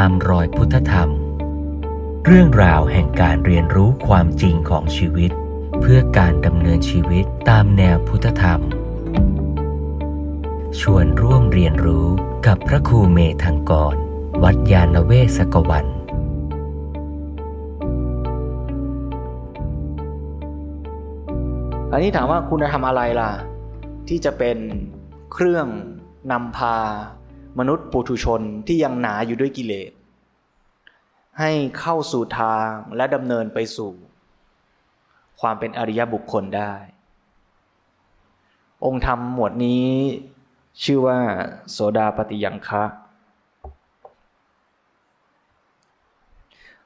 [0.00, 1.10] ตามรอยพุทธธรรม
[2.26, 5.30] เรื่องราวแห่งการเรียนรู้ความจริงของชีวิต
[5.80, 8.60] เพื่อการดำเนินชีวิตตามแนวพุทธธรรม
[10.80, 12.06] ชวนร่วมเรียนรู้
[12.46, 13.94] กับพระครูเมธังกร
[14.42, 15.86] วัดยาณเวศกวัน
[21.92, 23.30] อันนี้ถามว่าคุณธรรมอะไรล่ะ
[24.08, 24.58] ที่จะเป็น
[25.32, 25.66] เครื่อง
[26.30, 26.76] นำพา
[27.58, 29.92] มนุษย์ปุถุชนที่ยังหนาอยู่ด้วยกิเลส
[31.38, 33.92] ให้เข้าสู่ทางและดำเนินไปสู่
[35.40, 36.74] ความเป็นอริยบุคคลได้
[38.84, 39.88] องค์ธรรมหมวดนี้
[40.82, 41.18] ชื่อว่า
[41.70, 42.84] โสดาปฏิยังคะ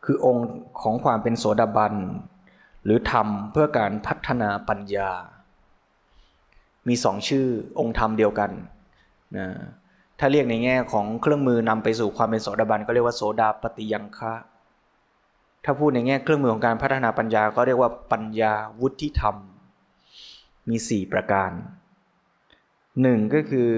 [0.04, 0.46] คือองค์
[0.82, 1.94] ของความเป็นโสดาบัน
[2.84, 5.10] หรือธรรมเพื่อการพัฒนาปัญญา
[6.88, 7.46] มีสองชื่อ
[7.78, 8.50] องค์ธรรมเดียวกัน
[9.36, 9.48] นะ
[10.18, 14.34] ถ้าเรียกในแง่ของเครื่องมือนำไปสู่ความเป็นโสดาบันก็เรียกว่าโสดาปฏิยังคะ
[15.64, 19.36] ถ้าพูดในแง่เครื่องมือของการพัฒนาปัญญาก็เรียกว่าปัญญาวุฒิธรรม
[20.68, 21.50] มีสี่ประการ
[23.02, 23.70] หนึ่งก็คือ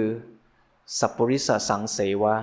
[0.99, 2.37] สัพปริสสังเสวะ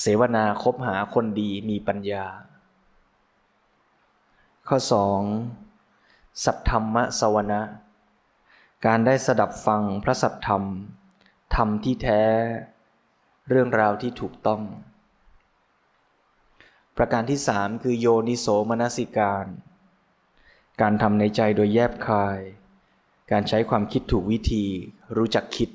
[0.00, 2.24] เสวนาคบหาคนดีมีปัญญา
[4.68, 5.20] ข้อสอง
[6.44, 7.60] สัทธรรมสวนะ
[8.86, 10.62] การได้สดับฟังพระสัทธรรม
[11.54, 12.22] ธรรมที่แท้
[13.48, 14.62] เรื่องราวที่ถูกต้อง
[16.96, 19.46] ประการที่สามคือโยนิโสมนสิการ
[20.80, 22.38] การทำในใจโดยแยบคาย
[23.30, 24.64] การใช้ความคิดถูกวิธี
[25.16, 25.70] รู้จักคิด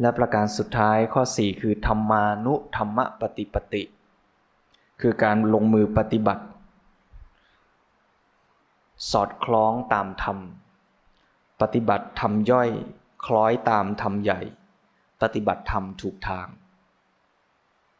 [0.00, 3.82] และประการสุดท้ายข้อ 4 คือธรรมานุธรรมปฏิปติ
[5.00, 6.44] คือการลงมือปฏิบัติ
[9.10, 10.38] สอดคล้องตามธรรม
[11.60, 12.70] ปฏิบัติธรรมย่อย
[13.24, 14.40] คล้อยตามธรรมใหญ่
[15.22, 16.46] ปฏิบัติธรรมถูกทาง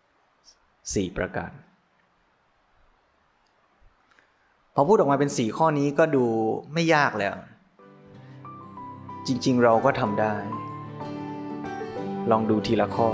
[0.02, 1.52] 4 ประการ
[4.74, 6.24] พอพูดออกมาเป็น 4 ข้อนี้ก็ดู
[6.74, 7.36] ไม่ยากแล้ว
[9.26, 10.34] จริงๆเราก็ทำได้
[12.30, 13.08] ลองดูทีละข้อ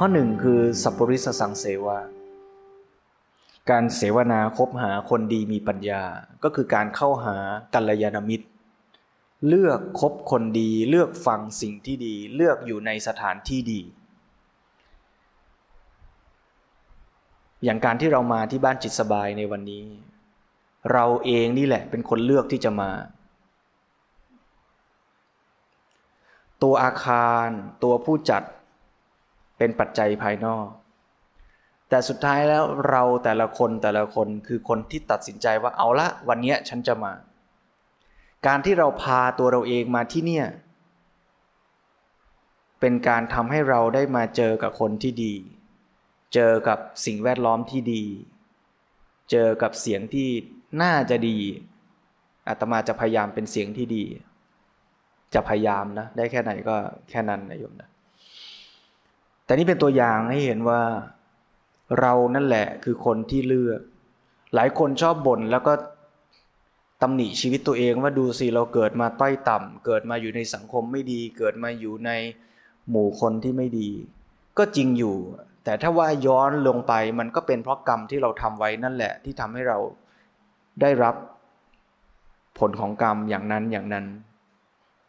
[0.00, 1.98] ข้อหนึ่งคือสัพปริสสังเสวะ
[3.70, 6.02] การเสวนาคบหาคนดีมีปัญญา
[6.42, 7.36] ก็คือการเข้าหา
[7.74, 8.46] กัลยาณมิตร
[9.48, 13.80] เลือกคบคนดี เลือกฟังสิ่งที่ดี เลือกอยู่ในสถานที่ดี
[17.64, 19.84] อย่างการที่เรามาที่บ้านจิตสบายในวันนี้
[20.92, 22.90] เราเองนี่แหละเป็นคนเลือกที่จะมา
[26.62, 27.48] ตัวอาคาร
[27.82, 28.42] ตัวผู้จัด
[29.58, 30.66] เป็นปัจจัยภายนอก
[31.88, 37.12] แต่สุดท้ายแล้วเราแต่ละคนแต่ละคนคือคนที่ตัดสินใจว่าเอาละวันนี้ฉันจะมา
[38.46, 40.46] การที่เราพาตัวเราเองมาที่เนี่ย
[42.80, 45.34] เป็นการทำให้เราได้มาเจอกับคนที่ดี
[46.34, 48.04] เจอกับสิ่งแวดล้อมที่ดี
[49.30, 50.28] เจอกับเสียงที่
[50.82, 51.38] น่าจะดี
[52.48, 54.04] อาตมาจะพยายามเป็นเสียงที่ดี
[55.34, 56.76] จะพยายามนะ ได้แค่ไหนก็
[57.10, 57.88] แค่นั้นนะโยมนะ
[59.48, 60.82] แต่นี่เป็นตัวอย่างให้เห็นว่า
[62.00, 63.80] เรานั่นแหละคือคนที่เลือก
[64.54, 65.72] หลายคนชอบบ่นแล้วก็
[67.02, 72.10] ตำหนิชีวิตตัวเองว่าดูสิเราเกิดมาต้อยต่ำเกิดมาอยู่ในสังคมไม่ดี เกิดมาอยู่ใน
[72.90, 73.88] หมู่คนที่ไม่ดี
[74.58, 75.16] ก็จริงอยู่
[75.64, 79.78] แต่ถ้าว่าย้อนลงไปมันก็เป็นเพราะกรรมที่เราทำไว้นั่นแหละ ที่ทำให้เรา
[80.80, 81.14] ได้รับ
[82.58, 84.06] ผลของกรรมอย่างนั้นอย่างนั้น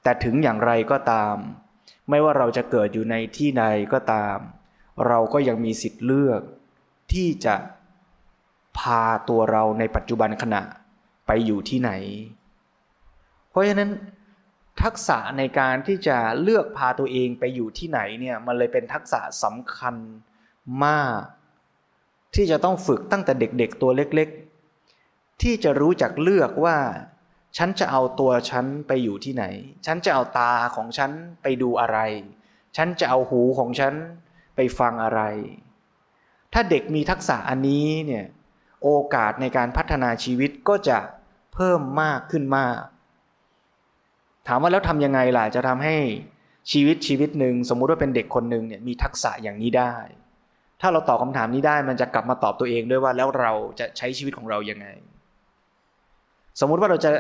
[0.03, 1.35] แต่ถึงอย่างไรก็ตาม
[2.09, 4.37] ไม่ว่าเราจะเกิดอยู่ในที่ใดก็ตาม
[5.07, 6.41] เราก็ยังมีสิทธิ์เลือก
[7.13, 7.55] ที่จะ
[8.77, 10.61] พาตัวเราในปัจจุบันขณะ
[11.27, 11.91] ไปอยู่ที่ไหน
[13.49, 13.91] เพราะฉะนั้น
[14.81, 19.95] ทักษะในการที่จะเลือกพาตัวเองไปอยู่ที่ไหนเนี่ยมันเลยเป็นทักษะสำคัญ
[20.85, 21.21] มาก
[22.35, 24.29] ที่จะต้องฝึกตั้งแต่เด็กๆตัวเล็ก
[24.85, 26.77] ๆ ที่จะรู้จักเลือกว่า
[27.57, 29.45] ฉันจะเอาตัวฉันไปอยู่ที่ไหน
[29.85, 31.11] ฉันจะเอาตาของฉัน
[31.41, 31.99] ไปดูอะไร
[32.77, 33.93] ฉันจะเอาหูของฉัน
[34.55, 35.21] ไปฟังอะไร
[36.53, 38.25] ถ้าเด็กมีทักษะอันนี้เนี่ย
[38.83, 40.97] โอกาสในการพัฒนาชีวิตก็จะ
[41.53, 42.79] เพิ่มมากขึ้นมาก
[44.47, 45.95] ถามว่าแล้วทำยังไงล่ะ จะทำให้
[46.71, 49.95] ชีวิตชีวิตหนึ่งสมมุติว่าเป็นเด็กคนหนึ่งเนี่ยมีทักษะอย่างนี้ได้
[50.81, 54.87] ถ้าเราตอบคำถามนี้ได้มันจะกลับมาตอบตัวเองด้วยว่าแล้วเราจะใช้ชีวิตของเรายังไง
[56.59, 57.11] สมมุติว่าเราจะ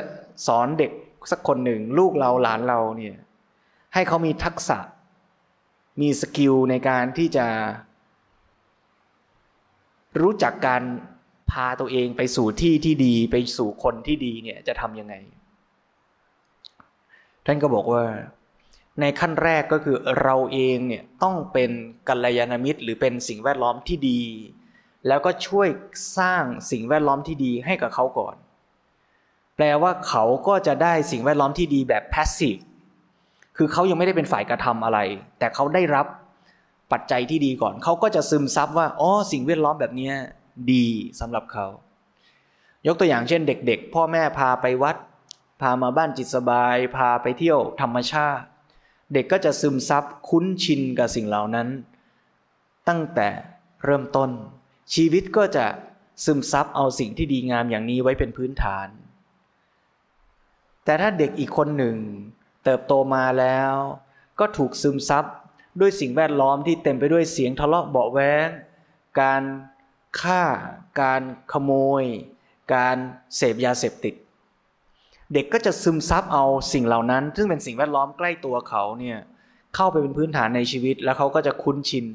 [0.47, 0.91] สอนเด็ก
[1.31, 3.15] สักคนหนึ่ง ลูกเราหลานเราเนี่ย
[3.93, 4.79] ให้เขามีทักษะ
[6.01, 7.47] มีสกิลในการที่จะ
[10.21, 10.83] รู้จักการ
[11.51, 15.15] พาตัวเองไปสู่ที่ที่ดีไปสู่คนที่ดีเนี่ยจะทำยังไง
[17.45, 18.03] ท่านก็บอกว่า
[18.99, 21.71] ในขั้นแรกก็คือเราเองเนี่ยต้องเป็น
[22.09, 24.21] กัลยาณมิตร หรือเป็นสิ่งแวดล้อมที่ดี
[25.07, 25.67] แล้วก็ช่วย
[26.17, 28.35] สร้างสิ่งแวดล้อมที่ดีให้กับเขาก่อน
[29.59, 32.57] แปลว่าเขาก็จะได้สิ่งแวดล้อมที่ดีแบบแพสซีฟ
[33.57, 34.99] คือเขายังไม่ได้เป็นฝ่ายกระทำอะไร
[35.39, 36.05] แต่เขาได้รับ
[36.91, 40.11] ปัจจัยที่ดีก่อน เขาก็จะซึมซับว่าอ๋อสิ่งแวดล้อมแบบนี้
[40.71, 40.87] ดี
[41.19, 41.65] สำหรับเขา
[42.87, 44.95] ยกตัวอย่างเช่น เด็ก ๆ พ่อแม่พาไปวัด
[45.61, 48.45] พามาบ้านจิตสบาย พาไปเที่ยวธรรมชาติ
[49.13, 51.67] เด็กก็จะซึมซับคุ้นชินกับสิ่งเหล่านั้น
[52.87, 53.29] ตั้งแต่
[53.85, 54.29] เริ่มต้น
[54.93, 55.65] ชีวิตก็จะ
[56.25, 58.87] ซึมซับเอาสิ่งที่ดีงามอย่างนี้ไว้เป็นพื้นฐาน
[60.89, 61.97] แต่ถ้าเด็กอีกคนหนึ่ง
[62.65, 63.73] เติบโตมาแล้ว
[64.39, 65.25] ก็ถูกซึมซับ
[65.79, 68.47] ด้วยสิ่งแวดล้อมที่เต็มไปด้วยเสียงทะเลาะเบาแวง
[69.21, 69.41] การ
[70.21, 70.43] ฆ่า
[71.01, 71.21] การ
[71.51, 71.71] ขโม
[72.01, 72.03] ย
[72.73, 72.97] การ
[73.35, 74.13] เสพยาเสพติด
[75.33, 79.17] เด็กก็จะซึมซับเอาสิ่งเหล่านั้น ซึ่งเป็นสิ่งแวดล้อมใกล้ตัวเขาเนี่ย
[79.75, 82.05] เข้าไปเป็นพื้นฐานในชีวิต แล้วเขาก็จะคุ้นชิน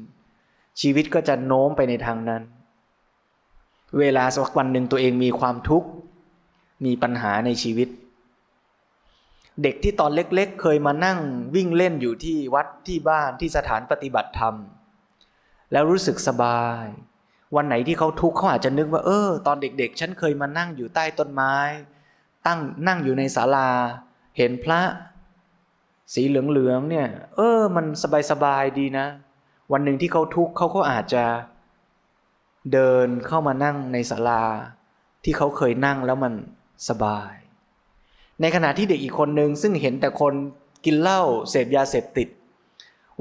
[0.81, 2.41] ชีวิตก็จะโน้มไปในทางนั้น
[3.99, 5.87] เวลาสักวันหนึ่งตัวเองมีความทุกข์
[6.85, 7.89] มีปัญหาในชีวิต
[9.63, 11.19] เด็กที่ตอนเล็กๆ เคยมานั่ง
[11.55, 14.55] วิ่งเล่นอยู่ที่วัดที่บ้านที่สถานปฏิบัติธรรม
[15.71, 16.85] แล้วรู้สึกสบาย
[17.55, 21.55] วันไหนที่เขาทุกข์เขาอาจจะนึกว่าเออ ตอนเด็กๆ ฉันเคยมานั่งอยู่ใต้ต้นไม้
[22.45, 23.69] ตั้งนั่งอยู่ในศาลา
[24.37, 24.81] เห็นพระ
[26.13, 27.85] สีเหลืองๆเนี่ยเออ มัน
[28.31, 29.07] สบายๆดีนะ
[29.71, 31.25] วันหนึ่งที่เขาทุกข์เขาก็อาจจะ
[32.73, 34.43] เดินเข้ามานั่งในศาลา
[35.23, 36.33] ที่เขาเคยนั่งแล้วมัน
[36.89, 37.33] สบาย
[38.41, 40.33] ในขณะที่เด็กอีกคนหนึ่งซึ่งเห็นแต่คน
[40.85, 42.27] กินเหล้าเสพยาเสพติด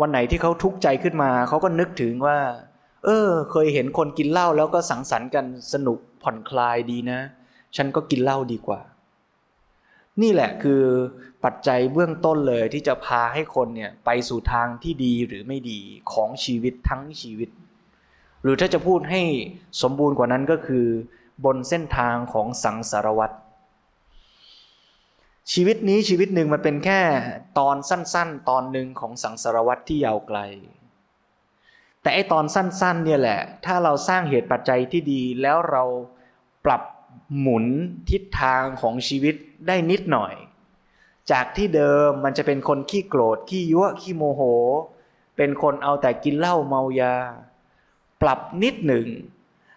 [0.01, 2.39] วันไหนที่เขาทุกข์ใจขึ้นมาเขาก็นึกถึงว่า
[3.05, 7.21] เออ เคยเห็นคนกินเหล้าแล้วก็สังสรรค์กันสนุกผ่อนคลายดีนะ
[7.77, 8.81] ฉันก็กินเหล้าดีกว่า
[10.23, 10.83] นี่แหละคือ
[11.45, 15.81] ปัจจัยเบื้องต้นเลยที่จะพาให้คนเนี่ยไปสู่ทางที่ดีหรือไม่ดี
[16.13, 17.51] ของชีวิตทั้งชีวิต
[18.43, 19.23] หรือถ้าจะพูดให้
[19.83, 20.87] สมบูรณ์กว่านั้นก็คือ
[21.45, 23.37] บนเส้นทางของสังสารวัตร
[25.53, 27.01] ชีวิตนี้ชีวิตหนึ่งมันเป็นแค่
[27.59, 30.39] ตอนสั้น ๆ ตอนหนึ่งของสังสารวัตรที่ยาวไกล
[32.03, 35.83] แต่ไอตอนสั้น ๆ เนี่ยแหละ ถ้าเราสร้างเหตุปัจจัยที่ดีแล้วเรา
[36.65, 36.83] ปรับ
[37.41, 37.67] หมุน
[38.11, 39.35] ทิศทางของชีวิต
[39.67, 40.35] ได้นิดหน่อย
[41.31, 44.43] จากที่เดิมมันจะเป็นคนขี้โกรธขี้ยั่วขี้โมโห
[45.37, 47.15] เป็นคนเอาแต่กินเหล้าเมายา
[48.23, 49.07] ปรับนิดหนึ่ง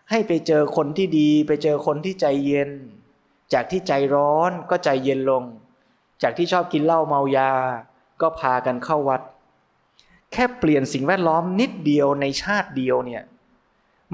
[0.09, 2.69] ให้ไปเจอคนที่ดี ไปเจอคนที่ใจเย็น
[3.53, 5.43] จากที่ใจร้อนก็ใจเย็นลง
[6.23, 7.51] จากที่ชอบกินเหล้าเมายา
[8.21, 9.21] ก็พากันเข้าวัด
[10.31, 13.23] แค่เปลี่ยนสิ่งแวดล้อมนิดเดียวในชาติเดียวเนี่ย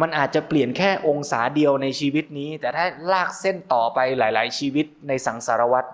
[0.01, 5.89] มันอาจจะเปลี่ยนแค่องศาเดียวในชีวิตนี้ แต่ถ้าลากเส้นต่อไปหลาย ๆ ชีวิตในสังสารวัตร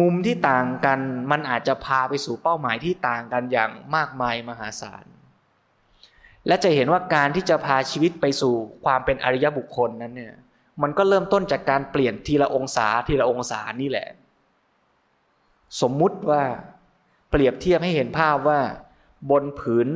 [0.00, 5.04] มุมที่ต่างกันมันอาจจะพาไปสู่เป้าหมายที่ต่างกันอย่างมากมายมหาศาล
[6.46, 8.54] และจะเห็นว่าการที่จะพาชีวิตไปสู่
[8.84, 10.34] ความเป็นอริยบุคคลนั้นเนี่ย
[10.82, 14.08] มันก็เริ่มต้นจากการเปลี่ยนทีละองศาทีละองศานี่แหละ
[15.80, 16.42] สมมุติว่า
[17.30, 18.60] เปรียบเทียบให้เห็นภาพว่า
[19.30, 19.88] บนผืน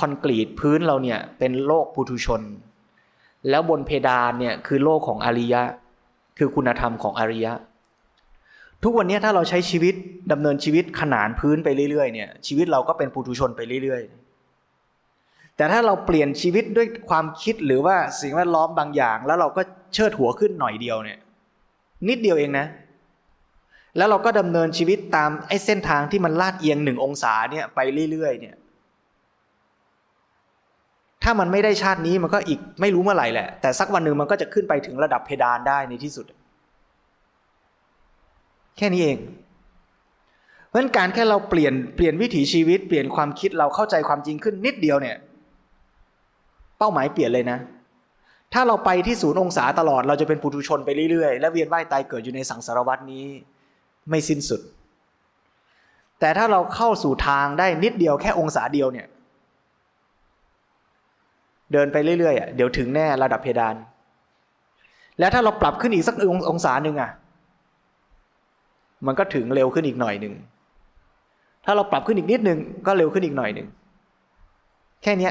[0.00, 2.42] คอนกรีตพื้นเราเนี่ยเป็นโลกปุถุชน
[3.48, 5.62] แล้วบนเพดานเนี่ยคือโลกของอริยะ
[6.38, 7.52] คือคุณธรรมของอริยะ
[8.82, 9.94] ทุกวันนี้ถ้าเราใช้ชีวิต
[10.32, 14.02] ดำเนินชีวิตขนานพื้นไปเรื่อยๆเนี่ยชีวิตเราก็เป็นปุถุชนไปเรื่อย
[14.80, 19.62] ๆแต่ถ้าเราเปลี่ยนชีวิตด้วยความคิดหรือว่าสิ่งแวดล้อมบางอย่าง แล้วเราก็
[19.94, 21.18] เชิดหัวขึ้นหน่อยเดียวเนี่ย
[22.08, 22.66] นิดเดียวเองนะ
[23.96, 27.80] แล้วเราก็ดำเนินชีวิตตามไอ้เส้นทางที่มันลาดเอียงหนึ่งองศาเนี่ยไป
[28.12, 28.56] เรื่อยๆเนี่ย
[31.22, 36.26] ถ้ามันไม่ได้ชาตินี้มันก็อีกไม่รู้เมื่อไหร่แหละ แต่สักวันหนึ่งมันก็จะขึ้นไปถึงระดับเพดานได้ในที่สุด
[38.76, 39.18] แค่นี้เอง
[40.68, 45.16] เพราะฉะนั้นการแค่เราเปลี่ยนเปลี่ยนวิถีชีวิต เปลี่ยนความคิดเราเข้าใจความจริงขึ้นนิดเดียวเนี่ย
[46.78, 47.58] เป้าหมายเปลี่ยนเลยนะ
[48.52, 53.26] ถ้าเราไปที่ศูนย์องศาตลอด เราจะเป็นปุถุชนไปเรื่อยๆ และเวียนว่ายตายเกิดอยู่ในสังสารวัตนี้
[54.10, 54.60] ไม่สิ้นสุด
[56.20, 59.06] แต่ถ้าเราเข้าสู่ทางได้นิดเดียวแค่องศาเดียวเนี่ย
[61.72, 63.74] เดินไปเรื่อยๆเดี๋ยวถึงแน่ระดับเพดาน
[65.18, 67.10] แล้วถ้าเราปรับขึ้นอีกสักององศาหนึ่งอะ
[69.06, 70.34] มันก็ถึงเร็วขึ้นอีกหน่อยหนึ่ง
[71.64, 73.68] ถ้าเราปรับขึ้นอีกนิดหนึ่งก็เร็วขึ้นอีกหน่อยหนึ่ง
[75.02, 75.30] แค่นี้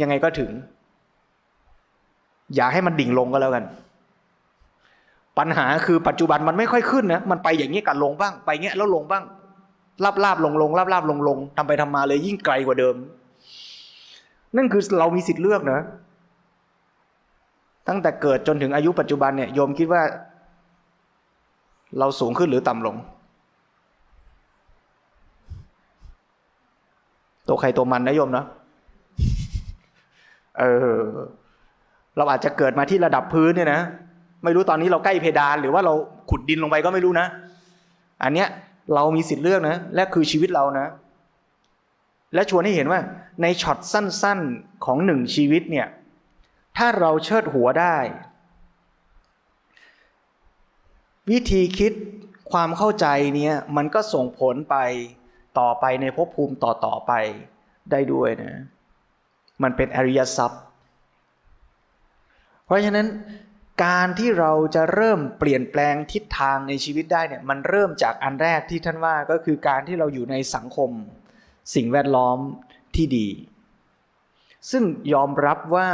[0.00, 0.50] ยังไงก็ถึง
[2.54, 3.64] อย่าให้มันดิ่งลงก็แล้วกัน
[5.38, 9.24] ปัญหาคือปัจจุบันมันไม่ค่อยขึ้นนะมันไปอย่างนี้กันลงบ้าง ไปเงี้ยแล้วลงบ้าง
[10.04, 12.94] ลาบลาบลงลงลาบลาบลงลงทำไปทำมาเลยยิ่งไกลกว่าเดิม
[14.56, 15.80] นั่นคือเรามีสิทธิ์เลือกนะ
[17.88, 20.02] ตั้งแต่เกิดจนถึงอายุปัจจุบันเนี่ยโยมคิดว่า
[21.98, 22.96] เราสูงขึ้นหรือต่ำลง
[27.48, 28.46] ตัวใครตัวมันนะโยมเนาะ
[30.58, 30.64] เอ
[30.96, 30.98] อ
[32.16, 33.80] เราอาจจะเกิดมาที่ระดับพื้นเนี่ยนะ
[34.44, 35.94] ไม่รู้ตอนนี้เราใกล้เพดาน หรือว่าเรา
[36.30, 37.26] ขุดดินลงไปก็ไม่รู้นะ
[38.22, 38.48] อันเนี้ย
[38.94, 40.86] เรามีสิทธิ์เลือกนะ และคือชีวิตเรานะ
[42.34, 43.00] และชวนให้เห็นว่า
[43.42, 45.86] ในช็อตสั้นๆของหนึ่งชีวิตเนี่ย
[46.76, 47.96] ถ้าเราเชิดหัวได้
[51.30, 51.92] วิธีคิด
[52.52, 54.76] ความเข้าใจเนี่ยมันก็ส่งผลไป
[55.58, 57.12] ต่อไปในภพภูมิต่อๆไป
[57.90, 58.52] ได้ด้วยนะ
[59.62, 60.62] มันเป็นอริยทรัพย์
[62.66, 63.06] เพราะฉะนั้น
[63.84, 70.90] การที่เราจะเริ่มเปลี่ยนแปลงทิศทางในชีวิตได้เนี่ยมันเริ่มจากอันแรกที่ท่านว่าก็คือการที่เราอยู่ในสังคม
[71.74, 72.38] สิ่งแวดล้อม
[72.96, 73.28] ที่ดี
[74.70, 75.88] ซึ่งยอมรับว่า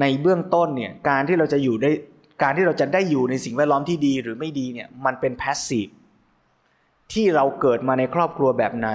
[0.00, 1.90] ในเบื้องต้นเนี่ยการที่เราจะอยู่ได้
[2.42, 5.88] การที่เราจะได้อยู่ในสิ่งแวดล้อมที่ดีหรือไม่ดีเนี่ยมันเป็นแพสซีฟ
[7.12, 8.90] ที่เราเกิดมาในครอบครัวแบบไหน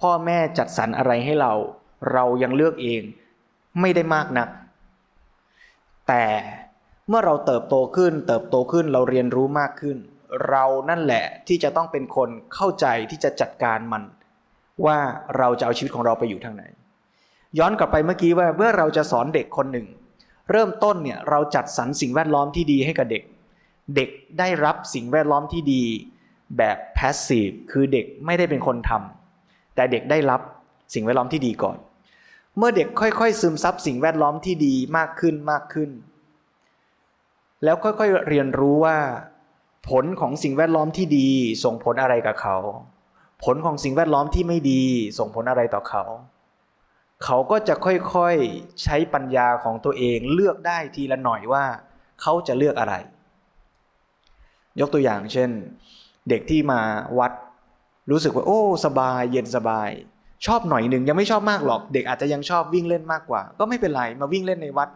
[0.00, 1.52] พ่อแม่จัดสรรอะไรให้เรา
[2.12, 3.02] เรายังเลือกเอง
[3.80, 4.48] ไม่ได้มากนัก
[6.08, 6.24] แต่
[7.08, 9.96] เมื่อเราเติบโตขึ้น เติบโตขึ้นเราเรียนรู้มากขึ้น
[10.48, 14.02] เรานั่นแหละที่จะต้องเป็นคนเข้าใจที่จะจัดการมัน
[14.86, 14.98] ว่า
[15.38, 16.64] เราจะเอาชีวิตของเราไปอยู่ทางไหน
[17.58, 19.86] ย้อนกลับไปเมื่อกี้ว่าเมื่อเราจะสอนเด็กคนหนึ่ง
[20.50, 23.22] เริ่มต้นเนี่ยเราจัดสรรสิ่งแวดล้อมที่ดีให้กับเด็ก
[23.96, 25.82] เด็กได้รับสิ่งแวดล้อมที่ดี
[26.58, 30.40] แบบแพสซีฟคือเด็กไม่ได้เป็นคนทำแต่เด็กได้รับ
[30.94, 31.76] สิ่งแวดล้อมที่ดีก่อน
[32.58, 35.90] เมื่อเด็กค่อย ๆ ซึมซับสิ่งแวดล้อมที่ดีมากขึ้นมากขึ้น
[37.64, 38.98] แล้วค่อยๆเรียนรู้ว่า
[39.88, 41.30] ผลของสิ่งแวดล้อมที่ดี
[41.64, 42.56] ส่งผลอะไรกับเขา
[43.44, 44.84] ผลของสิ่งแวดล้อมที่ไม่ดี
[45.18, 46.04] ส่งผลอะไรต่อเขา
[47.24, 51.64] เขาก็จะค่อยๆใช้ปัญญาของตัวเองเลือกได้ทีละหน่อยว่า
[52.22, 52.94] เขาจะเลือกอะไร
[54.80, 55.50] ยกตัวอย่างเช่น
[56.28, 56.80] เด็กที่มา
[57.18, 57.32] วัด
[58.10, 59.90] รู้สึกว่า โอ้ สบายเย็นสบาย
[60.46, 64.88] ชอบหน่อยหนึ่งยังไม่ชอบมากหรอก เด็กอาจจะยังชอบวิ่งเล่นมากกว่า ก็ไม่เป็นไรมาวิ่งเล่นในวัด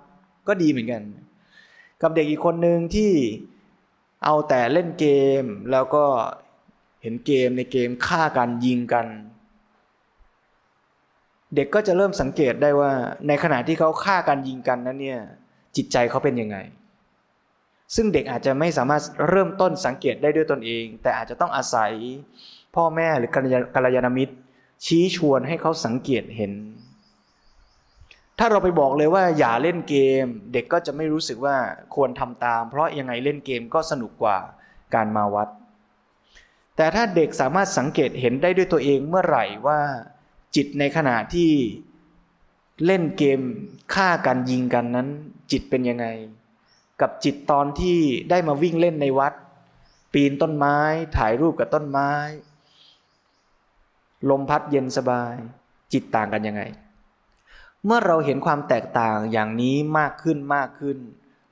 [0.49, 1.03] ก็ดีเหมือนกัน
[2.03, 3.13] กับเด็กอีกคนหนึ่งที่
[4.25, 5.07] เอาแต่เล่นเก
[5.43, 6.05] มแล้วก็
[7.03, 9.07] เห็นเกมในเกมฆ่ากันยิงกัน
[11.55, 12.91] เด็กก็จะเริ่มสังเกตได้ว่า
[13.29, 15.21] ในขณะที่เขาฆ่ากันยิงกันนั้นเนี่ย
[15.77, 16.57] จิตใจเขาเป็นยังไง
[17.95, 21.93] ซึ่งเด็กอาจจะไม่สามารถเริ่มต้นสังเกตได้ด้วยตนเอง แต่อาจจะต้องอาศัย
[22.75, 23.31] พ่อแม่หรือ
[23.75, 24.35] กัลยาณมิตร
[24.85, 26.53] ชี้ชวนให้เขาสังเกตเห็น
[28.39, 31.57] ถ้าเราไปบอกเลยว่าอย่าเล่นเกม เด็กก็จะไม่รู้สึกว่า
[31.95, 34.39] ควรทำตาม เพราะยังไงเล่นเกมก็สนุกกว่า
[34.95, 35.49] การมาวัด
[36.77, 39.81] แต่ถ้าเด็กสามารถสังเกตเห็นได้ด้วยตัวเองเมื่อไหร่ว่า
[40.57, 41.51] จิตในขณะที่
[42.87, 43.41] เล่นเกม
[43.95, 45.09] ฆ่ากันยิงกันนั้น
[45.51, 46.07] จิตเป็นยังไง
[47.01, 47.99] กับจิตตอนที่
[48.31, 49.33] ได้มาวิ่งเล่นในวัด
[50.13, 50.79] ปีนต้นไม้
[51.17, 52.11] ถ่ายรูปกับต้นไม้
[54.31, 55.35] ลมพัดเย็นสบาย
[55.93, 56.63] จิตต่างกันยังไง
[57.85, 60.99] เมื่อเราเห็นความแตกต่างอย่างนี้มากขึ้นมากขึ้น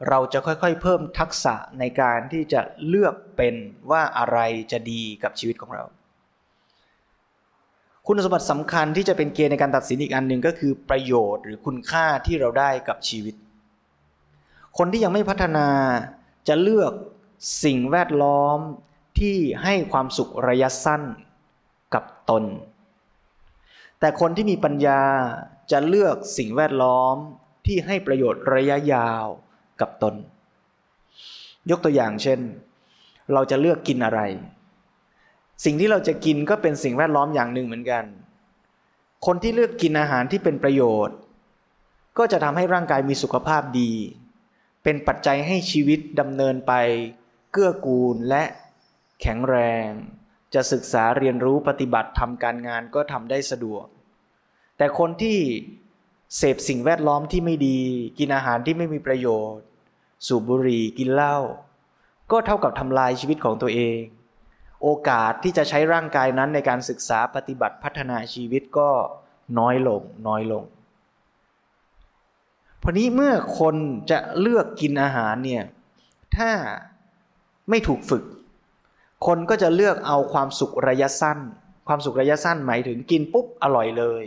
[0.08, 3.54] เราจะค่อยๆ เพิ่มทักษะในการที่จะเลือกเป็น
[3.90, 4.38] ว่าอะไร
[4.72, 5.84] จะดีกับชีวิตของเรา
[8.06, 13.34] คุณสมบัติสำคัญที่จะเป็นเกณฑ์ในการตัดสินอีกอันหนึ่งก็คือประโยชน์หรือคุณค่าที่เราได้กับชีวิต
[14.78, 15.68] คนที่ยังไม่พัฒนา
[16.48, 16.92] จะเลือก
[17.64, 18.58] สิ่งแวดล้อม
[19.18, 21.02] ที่ให้ความสุขระยะสั้น
[22.30, 22.44] ตน
[24.00, 25.02] แต่คนที่มีปัญญา
[25.72, 27.16] จะเลือกสิ่งแวดล้อม
[27.66, 29.26] ที่ให้ประโยชน์ระยะยาว
[29.80, 30.14] กับตน
[31.70, 32.40] ยกตัวอย่างเช่น
[33.32, 34.20] เราจะเลือกกินอะไร
[35.64, 38.04] สิ่งที่เราจะกินก็เป็นสิ่งแวดล้อมอย่างหนึ่งเหมือนกัน
[39.26, 41.16] คนที่เลือกกินอาหารที่เป็นประโยชน์
[42.18, 43.92] ก็จะทำให้ร่างกายมีสุขภาพดี
[44.82, 46.72] เป็นปัจจัยให้ชีวิตดำเนินไป
[47.52, 48.44] เกื้อกูลและ
[49.20, 49.88] แข็งแรง
[50.54, 53.84] จะศึกษาเรียนรู้ปฏิบัติทำการงานก็ทำได้สะดวก
[54.78, 55.38] แต่คนที่
[56.36, 57.80] เสพสิ่งแวดล้อมที่ไม่ดี
[58.18, 59.66] กินอาหารที่ไม่มีประโยชน์
[60.26, 61.36] สูบบุหรี่กินเหล้า
[62.30, 63.98] ก็เท่ากับทำลายชีวิตของตัวเอง
[64.82, 68.90] โอกาสที่จะใช้ร่างกายนั้นในการศึกษาปฏิบัติพัฒนาชีวิตก็
[69.58, 70.64] น้อยลงน้อยลง
[72.82, 73.76] พอนี้เมื่อคน
[74.10, 75.64] จะเลือกกินอาหารเนี่ย
[76.36, 76.50] ถ้า
[77.70, 78.24] ไม่ถูกฝึก
[79.26, 81.38] คนก็จะเลือกเอาความสุขระยะสั้น
[81.88, 84.26] ความสุขระยะสั้นหมายถึงกินปุ๊บอร่อยเลย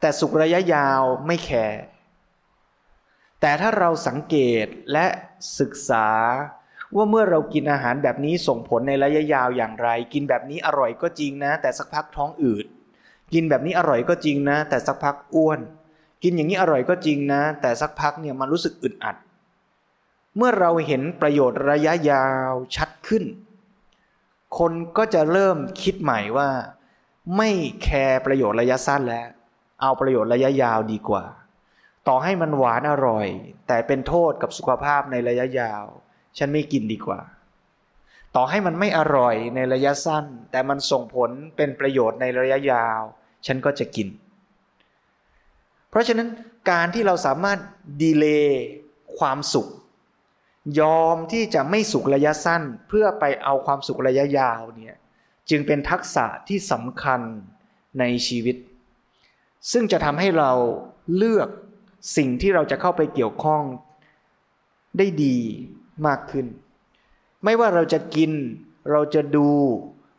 [0.00, 1.82] แต่สุขระยะยาวไม่แคร์
[3.40, 5.06] แต่ถ้าเราสังเกตและ
[5.60, 6.08] ศึกษา
[6.96, 12.66] ว่าเมื่อเรากินอาหารแบบนี้ส่งผลในระยะยาวอย่างไร กินแบบนี้อร่อยก็จริงนะ แต่สักพักท้องอืด
[13.32, 15.60] กินแบบนี้อร่อยก็จริงนะ แต่สักพักอ้วน
[16.22, 19.16] กินอย่างนี้อร่อยก็จริงนะ แต่สักพักเนี่ยมันรู้สึกอึดอัด
[20.36, 23.24] เมื่อเราเห็นประโยชน์ระยะยาวชัดขึ้น
[24.58, 26.48] คนก็จะเริ่มคิดใหม่ว่า
[27.36, 27.50] ไม่
[27.82, 29.28] แคร์ประโยชน์ระยะสั้นแล้ว
[29.80, 31.24] เอาประโยชน์ระยะยาวดีกว่า
[32.08, 33.26] ต่อให้มันหวานอร่อย
[33.68, 35.84] แต่เป็นโทษกับสุขภาพในระยะยาว
[36.38, 37.20] ฉันไม่กินดีกว่า
[38.36, 43.00] ต่อให้มันไม่อร่อยในระยะสั้น แต่มันส่งผลเป็นประโยชน์ในระยะยาว
[43.46, 44.08] ฉันก็จะกิน
[45.90, 46.28] เพราะฉะนั้น
[46.70, 47.58] การที่เราสามารถ
[48.02, 48.62] ดีเลย์
[49.18, 49.68] ความสุข
[50.80, 54.96] ยอมที่จะไม่สุขระยะสั้นเพื่อไปเอาความสุขระยะยาวเนี่ย
[55.50, 57.20] จึงเป็นทักษะที่สำคัญ
[57.98, 58.56] ในชีวิต
[59.72, 60.52] ซึ่งจะทำให้เรา
[61.16, 61.48] เลือก
[62.16, 63.62] สิ่งที่เราจะเข้าไปเกี่ยวข้อง
[64.98, 65.38] ได้ดี
[66.06, 66.46] มากขึ้น
[67.44, 68.32] ไม่ว่าเราจะกิน
[68.90, 69.48] เราจะดู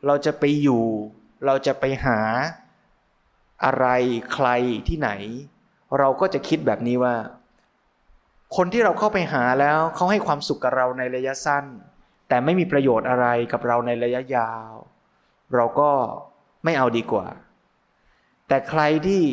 [0.06, 0.84] เราจะไปอยู่
[1.46, 2.20] เราจะไปหา
[3.64, 3.88] อะไร
[4.34, 4.48] ใคร
[4.88, 5.10] ที่ไหน
[6.00, 7.16] เราก็จะคิดแบบนี้ว่า
[8.56, 11.66] คนที่เราเข้าไปหาแล้วเขาให้ความสุขกับเราในระยะสั้น
[12.30, 14.72] แต่ไม่มีประโยชน์อะไรกับเราในระยะยาว
[15.56, 15.92] เราก็
[16.64, 17.28] ไม่เอาดีกว่า
[18.48, 19.24] แต่ใครที่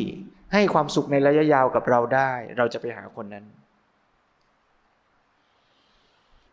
[0.53, 3.45] ให้ความสุขในระยะยาวกับเราได้ เราจะไปหาคนนั้น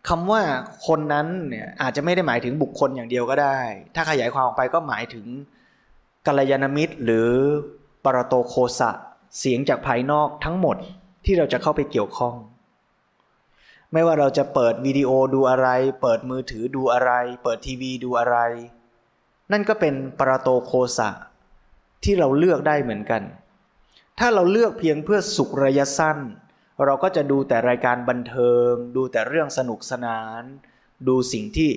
[0.08, 0.42] คำว่า
[0.86, 3.58] คนนั้นเนี่ยอาจจะไม่ได้หมายถึงบุคคลอย่างเดียวก็ได้
[3.94, 5.26] ถ้าขยายความออกไปก็หมายถึง
[6.26, 7.28] กัลยาณมิตร หรือ
[8.04, 8.90] ปรโตโคสะ
[9.38, 10.76] เสียงจากภายนอกทั้งหมด
[11.24, 12.34] ที่เราจะเข้าไปเกี่ยวข้อง
[13.92, 15.68] ไม่ว่าเราจะเปิดวิดีโอดูอะไร
[16.02, 18.38] เปิดมือถือดูอะไร เปิดทีวีดูอะไร
[19.52, 21.10] นั่นก็เป็นปรโตโคสะ
[22.04, 23.22] ที่เราเลือกได้เหมือนกัน
[24.18, 26.18] ถ้าเราเลือกเพียงเพื่อสุขระยะสั้น
[26.84, 30.42] เราก็จะดูแต่รายการบันเทิง ดูแต่เรื่องสนุกสนาน
[31.08, 31.70] ดูสิ่งที่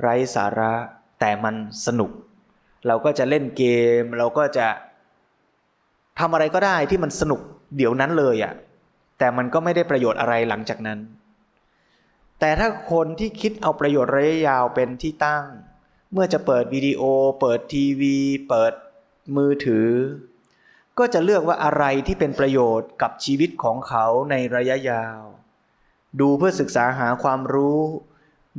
[0.00, 0.72] ไร้สาระ
[1.20, 1.54] แต่มัน
[1.86, 2.10] สนุก
[2.86, 3.64] เราก็จะเล่นเก
[4.00, 4.66] ม เราก็จะ
[6.18, 7.40] ทำอะไรก็ได้ที่มันสนุก
[7.76, 8.52] เดี๋ยวนั้นเลยอะ่ะ
[9.18, 10.98] แต่มันก็ไม่ได้ประโยชน์อะไรหลังจากนั้น
[12.40, 15.46] แต่ถ้าคนที่คิดเอาประโยชน์ระยะยาวเป็นที่ตั้ง
[16.12, 17.02] เมื่อจะเปิดวิดีโอ
[17.40, 18.72] เปิดทีวี เปิด
[19.36, 19.90] มือถือ
[20.98, 25.22] ก็จะเลือกว่าอะไรที่เป็นประโยชน์กับชีวิตของเขาในระยะยาว
[26.20, 27.80] ดูเพื่อศึกษาหาความรู้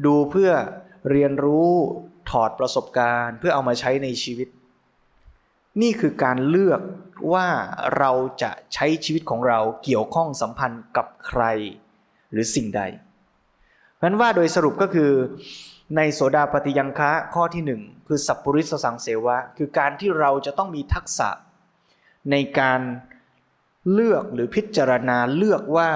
[0.06, 0.52] ดูเพื่อ
[1.12, 1.70] เรียนรู้
[2.30, 4.48] ถอดประสบการณ์ เพื่อเอามาใช้ในชีวิต
[5.82, 6.82] นี่คือการเลือก
[7.34, 7.48] ว่า
[7.98, 11.44] เราจะใช้ชีวิตของเราเกี่ยวข้องสัมพันธ์กับใคร
[12.32, 12.82] หรือสิ่งใด
[14.02, 15.12] เพราะนั้นว่าโดยสรุปก็คือ
[15.98, 21.30] ในโสดาปฏิยังคะข้อที่หนึ่งคือสัพปริสสังเสวะ คือการที่เราจะต้องมีทักษะ
[22.32, 22.82] ในการ
[23.92, 25.92] เลือกหรือพิจารณาเลือกว่า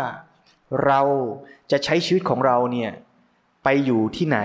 [0.85, 1.01] เรา
[1.71, 2.91] จะใช้ชีวิตของเราเนี่ย
[3.63, 4.39] ไปอยู่ที่ไหน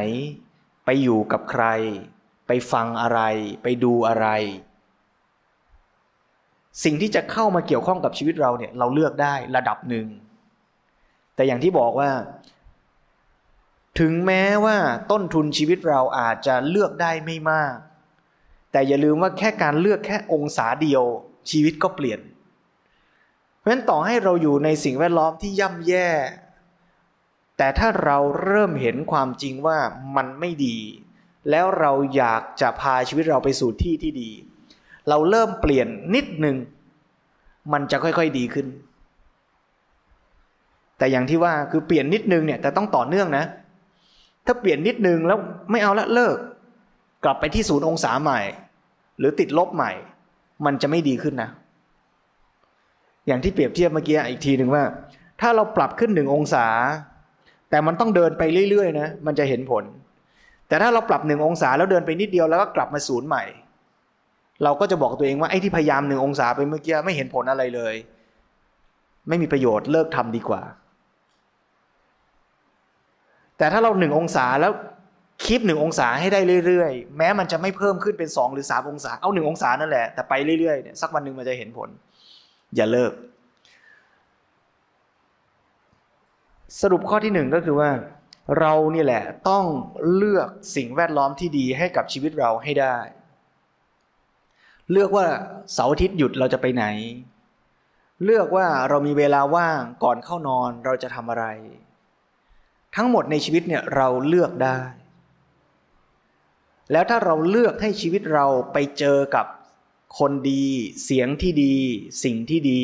[0.84, 1.64] ไปอยู่กับใคร
[2.46, 3.20] ไปฟังอะไร
[3.62, 4.26] ไปดูอะไร
[6.84, 10.06] สิ่งที่จะเข้ามาเกี่ยวข้องกับชีวิตเราเนี่ยเราเลือกได้ระดับหนึ่ง
[11.34, 12.10] แต่อย่างที่บอกว่า
[14.00, 14.76] ถึงแม้ว่า
[15.10, 17.74] ต้นทุนชีวิตเราอาจจะเลือกได้ไม่มาก
[18.72, 21.02] แต่อย่าลืมว่าแค่การเลือกแค่องศาเดียว
[21.50, 22.20] ชีวิตก็เปลี่ยน
[23.58, 26.08] เพราะฉะนั้นต่อให้เราอยู่ในสิ่งแวดล้อมที่ย่ำแย่
[27.58, 29.78] แต่ถ้าเราเริ่มเห็นความจริงว่า
[30.16, 30.76] มันไม่ดี
[31.50, 34.30] แล้วเราอยากจะพาชีวิตเราไปสู่ที่ที่ดี
[35.08, 36.56] เราเริ่มเปลี่ยนนิดหนึ่ง
[37.72, 38.66] มันจะค่อยๆดีขึ้น
[40.98, 43.44] แต่อย่างที่ว่าคือเปลี่ยนนิดนึงเนี่ยแต่ต้องต่อเนื่องนะ
[44.50, 45.38] ถ้าเปลี่ยนนิดนึงแล้ว
[45.70, 46.36] ไม่เอาละเลิก
[47.24, 48.40] กลับไปที่ศูนย์องศาใหม่
[49.18, 49.92] หรือติดลบใหม่
[50.64, 51.50] มันจะไม่ดีขึ้นนะ
[53.26, 54.84] อย่างที่เปรียบเทียบเมื่อกี้อีกทีหนึ่งว่า
[55.40, 56.66] ถ้าเราปรับขึ้นหนึ่งองศา
[57.70, 59.84] แต่มันต้องเดินไปเรื่อยๆนะมันจะเห็นผล
[60.68, 63.44] แต่ถ้าเราปรับหนึ่งองศาแล้วเดินไปนิดเดียวแล้วก็กลับมาศูนย์ใหม่
[64.62, 67.94] เราก็จะบอกตัวเองว่าไอ้ที่พยายามหนึ่งองศาไปเมื่อกี้ไม่เห็นผลอะไรเลย
[69.28, 70.62] ไม่มีประโยชน์เลิกทำดีกว่า
[73.60, 74.72] แต่ถ้าเราหนึ่งองศาแล้ว
[75.44, 81.88] คีบหนึ่งองศาให้ได้เรื่อยๆ แม้มันจะไม่เพิ่มขึ้นเป็นสองหรือสามองศา เอาหนึ่งองศานั่นแหละ แต่ไปเรื่อยๆเนี่ยสักวันหนึ่งมันจะเห็นผล
[82.76, 83.12] อย่าเลิก
[86.80, 87.90] สรุปข้อที่หนึ่งก็คือว่า
[88.58, 89.64] เรานี่แหละต้อง
[90.16, 92.96] เลือกสิ่งแวดล้อมที่ดีให้กับชีวิตเราให้ได้
[94.92, 95.26] เลือกว่า
[95.72, 96.84] เสาร์อาทิตย์หยุดเราจะไปไหน
[98.24, 101.46] เลือกว่าเรามีเวลาว่างก่อนเข้านอนเราจะทำอะไร
[102.96, 104.79] ทั้งหมดในชีวิตเนี่ยเราเลือกได้
[106.92, 109.46] แล้วถ้าเราเลือกให้ชีวิตเราไปเจอกับ
[110.18, 110.64] คนดี
[111.05, 111.74] เสียงที่ดี
[112.24, 112.83] สิ่งที่ดี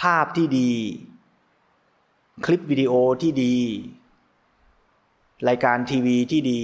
[0.00, 0.72] ภาพที่ดี
[2.44, 3.56] คลิปวิดีโอที่ดี
[5.48, 6.60] รายการทีวีที่ดี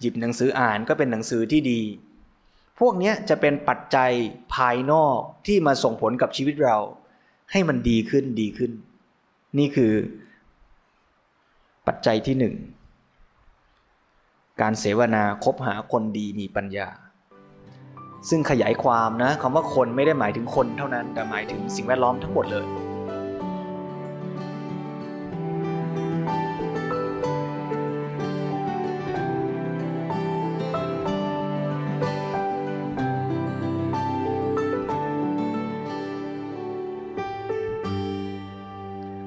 [0.00, 1.80] หยิบหนังสืออ่านก็เป็นหนังสือที่ดี
[2.78, 4.12] พวกนี้จะเป็นปัจจัย
[4.54, 6.76] ภายนอกที่มาส่งผลกับชีวิตเรา
[7.52, 8.72] ให้มันดีขึ้นดีขึ้น
[9.58, 9.92] นี่คือ
[11.88, 12.54] ปัจจัยที่หนึ่ง
[14.60, 16.88] การเสวนาคบหาคนดีมีปัญญา
[18.28, 22.66] ซึ่งขยายความนะคำว่าคนไม่ได้หมายถึงคนเท่านั้น แต่หมายถึงสิ่งแวดล้อมทั้งหมดเลย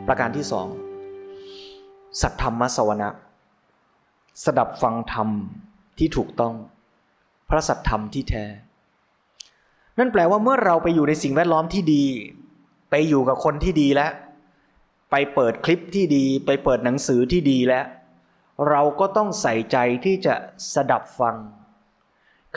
[0.07, 0.67] ประการที่สอง
[2.19, 3.09] สัทธรรมสวนะ
[4.43, 5.29] สดับฟังธรรม
[5.97, 6.55] ที่ถูกต้อง
[7.49, 8.45] พระสัทธรรมที่แท้
[9.97, 12.03] นั่นแปลว่าเมื่อเราไปอยู่ในสิ่งแวดล้อมที่ดี
[12.89, 14.11] ไปอยู่กับคนที่ดีแล้ว
[15.11, 17.85] ไปเปิดคลิปที่ดี ไปเปิดหนังสือที่ดีแล้ว
[18.69, 20.35] เราก็ต้องใส่ใจที่จะ
[20.73, 21.35] สดับฟัง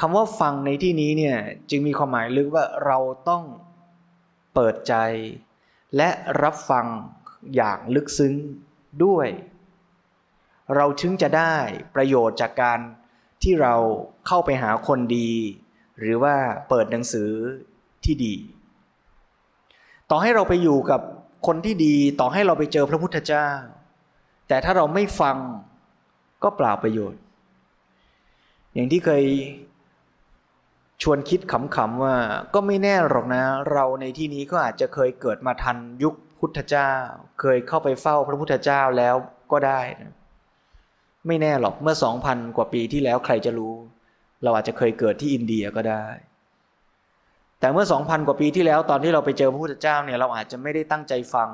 [0.00, 1.36] คำว่าฟังในที่นี้เนี่ย
[1.70, 3.44] จึงมีความหมายลึกว่าเราต้อง
[4.54, 4.94] เปิดใจ
[5.96, 6.10] และ
[6.42, 6.86] รับฟัง
[7.56, 8.34] อย่างลึกซึ้ง
[9.04, 9.28] ด้วย
[10.74, 11.54] เราถึงจะได้
[11.94, 12.80] ประโยชน์จากการ
[13.42, 13.74] ที่เรา
[14.26, 15.30] เข้าไปหาคนดี
[15.98, 16.34] หรือว่า
[16.68, 17.30] เปิดหนังสือ
[18.04, 18.34] ที่ดี
[20.10, 21.00] ต่อให้เราไปอยู่กับ
[21.46, 23.48] คนที่ดีต่อให้เราไปเจอพระพุทธเจ้า
[24.48, 25.36] แต่ถ้าเราไม่ฟัง
[26.42, 27.20] ก็เปล่าประโยชน์
[28.74, 29.24] อย่างที่เคย
[31.02, 32.16] ชวนคิดขำๆว่า
[32.54, 36.92] ก็ไม่แน่หรอกนะ เราในที่นี้ก็อาจจะเคยเกิดมาทันยุค พุทธเจ้า
[37.40, 39.14] เคยเข้าไปเฝ้าพระพุทธเจ้าแล้ว
[39.52, 40.12] ก็ได้นะ
[41.26, 43.74] ไม่แน่หรอกเมื่อสองพันกว่าปีที่แล้วใครจะรู้
[44.42, 46.04] เราอาจจะเคยเกิดที่อินเดียก็ได้
[47.60, 51.50] แต่เมื่อสองพันกว่าปีที่แล้วตอนที่เราไปเจอพระพุทธเจ้าเนี่ยเราอาจจะไม่ได้ตั้งใจฟัง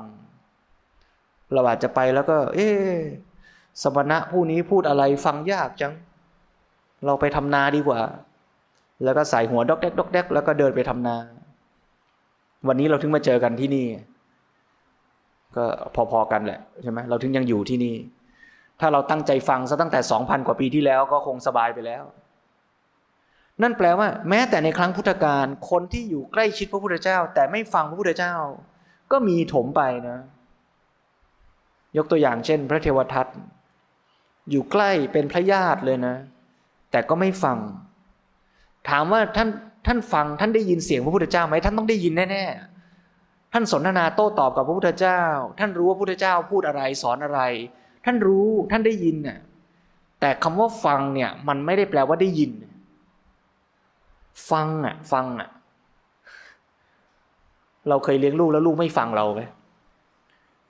[1.53, 2.69] เราอาจจะไปแล้วก็ เอ๊
[3.83, 5.93] สมณะผู้นี้พูดอะไรฟังยากจัง
[7.05, 8.01] เราไปทำนาดีกว่า
[9.03, 11.17] แล้วก็ใส่หัวดอกแดกดอกแดกแล้วก็เดินไปทำนา
[12.67, 13.87] วันนี้เราถึงมาเจอกันที่นี่
[15.55, 15.65] ก็
[16.11, 17.95] พอๆกันแหละใช่ไหมเราถึงยังอยู่ที่นี่
[18.79, 22.03] ถ้าเราตั้งใจฟังซะตั้งแต่สองพันกว่าปีที่แล้วก็คงสบายไปแล้ว
[23.61, 28.35] นั่นแปลว่า แม้แต่ในครั้งพุทธกาลคนที่อยู่ใกล้ชิดพระพุทธเจ้า แต่ไม่ฟังพระพุทธเจ้า
[29.11, 30.17] ก็มีถมไปนะ
[31.97, 33.27] ยกตัวอย่างเช่น พระเทวทัต
[34.49, 36.15] อยู่ใกล้เป็นพระญาติเลยนะ
[36.91, 37.57] แต่ก็ไม่ฟัง
[38.89, 39.49] ถามว่าท่าน
[39.87, 42.70] ท่านฟังท่านได้ยินเสียงพระพุทธเจ้าไหมท่านต้องได้ยินแน่ๆ
[43.53, 45.21] ท่านสนทนาโต้ตอบกับพระพุทธเจ้า
[45.59, 47.39] ท่านรู้ว่าพระพุทธเจ้าพูดอะไรสอนอะไร
[48.05, 49.39] ท่านรู้ท่านได้ยินน่ะ
[50.19, 52.51] แต่คำว่าฟังเนี่ยมันไม่ได้แปลว่าได้ยิน
[54.51, 55.49] ฟังอะฟังอะ
[57.89, 59.41] เราเคยเลี้ยงลูกแล้วลูกไม่ฟังเราไหม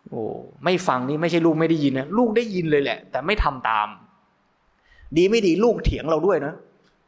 [0.09, 0.23] โอ้
[0.65, 3.87] ไม่ฟังนี่ไม่ใช่ลูกไม่ได้ยินนะลูกได้ยินเลยแหละ แต่ไม่ทำตาม
[5.17, 6.53] ดีไม่ดีลูกเถียงเราด้วยนะ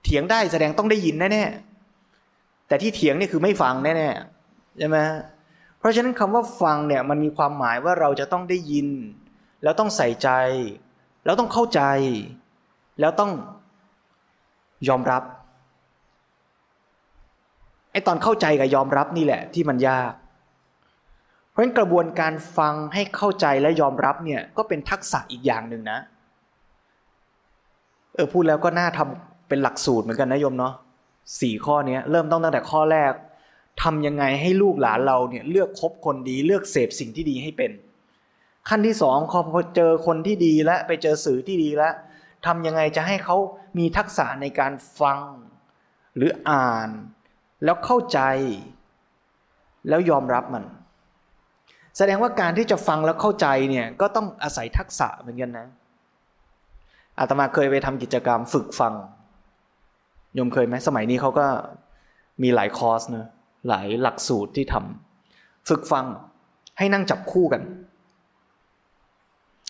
[0.06, 4.98] เถียงได้แสดงต้องได้ยินแน่ๆแต่ที่เถียงนี่คือไม่ฟังแน่ๆใช่ไหม
[5.84, 8.88] เพราะฉะนั้นคำว่าฟังเนี่ยมันมีความหมายว่าเราจะต้องได้ยิน
[9.64, 10.30] แล้วต้องใส่ใจ
[11.26, 11.82] แล้วต้องเข้าใจ
[13.00, 13.32] แล้วต้อง
[14.88, 15.24] ยอมรับ
[17.92, 20.12] ไอ้ตอนเข้าใจกับยอมรับนี่แหละที่มันยาก
[21.50, 26.00] เพราะฉะนั้นกระบวนการฟังให้เข้าใจและยอมรับเนี่ยก็เป็นทักษะอีกอย่างหนึ่งนะ
[28.16, 30.74] เออพูดแล้วก็น่าทำเป็นหลักสูตรเหมือนกันนะโยมเนาะ
[31.42, 33.14] สี่ข้อนี้เริ่มต้องตั้งแต่ข้อแรก
[33.82, 37.72] ทำยังไงให้ลูกหลานเราเนี่ยเลือกคบคนดีเลือกเสพสิ่งที่ดีให้เป็น
[38.70, 39.18] ขั้นที่สอง
[39.54, 41.94] พอเจอคนที่ดีแล้วไปเจอสื่อที่ดีแล้ว
[42.46, 43.38] ทำยังไงจะให้เขา
[43.78, 45.22] มีทักษะในการฟัง
[46.16, 46.90] หรืออ่าน
[47.64, 48.20] แล้วเข้าใจ
[49.90, 50.64] แล้วยอมรับมัน
[51.98, 55.68] แสดงว่าการที่จะฟังแล้วเข้าใจเนี่ยก็ต้องอาศัยทักษะเหมือนกันนะ
[57.20, 58.94] อาตมาเคยไปทำกิจกรรมฝึกฟัง
[60.38, 61.48] ยมเคยไหมสมัยนี้เขาก็
[62.44, 63.28] มีหลายคอร์สเนะ
[63.68, 66.06] หลายหลักสูตรที่ทำฝึกฟัง
[66.78, 67.62] ให้นั่งจับคู่กัน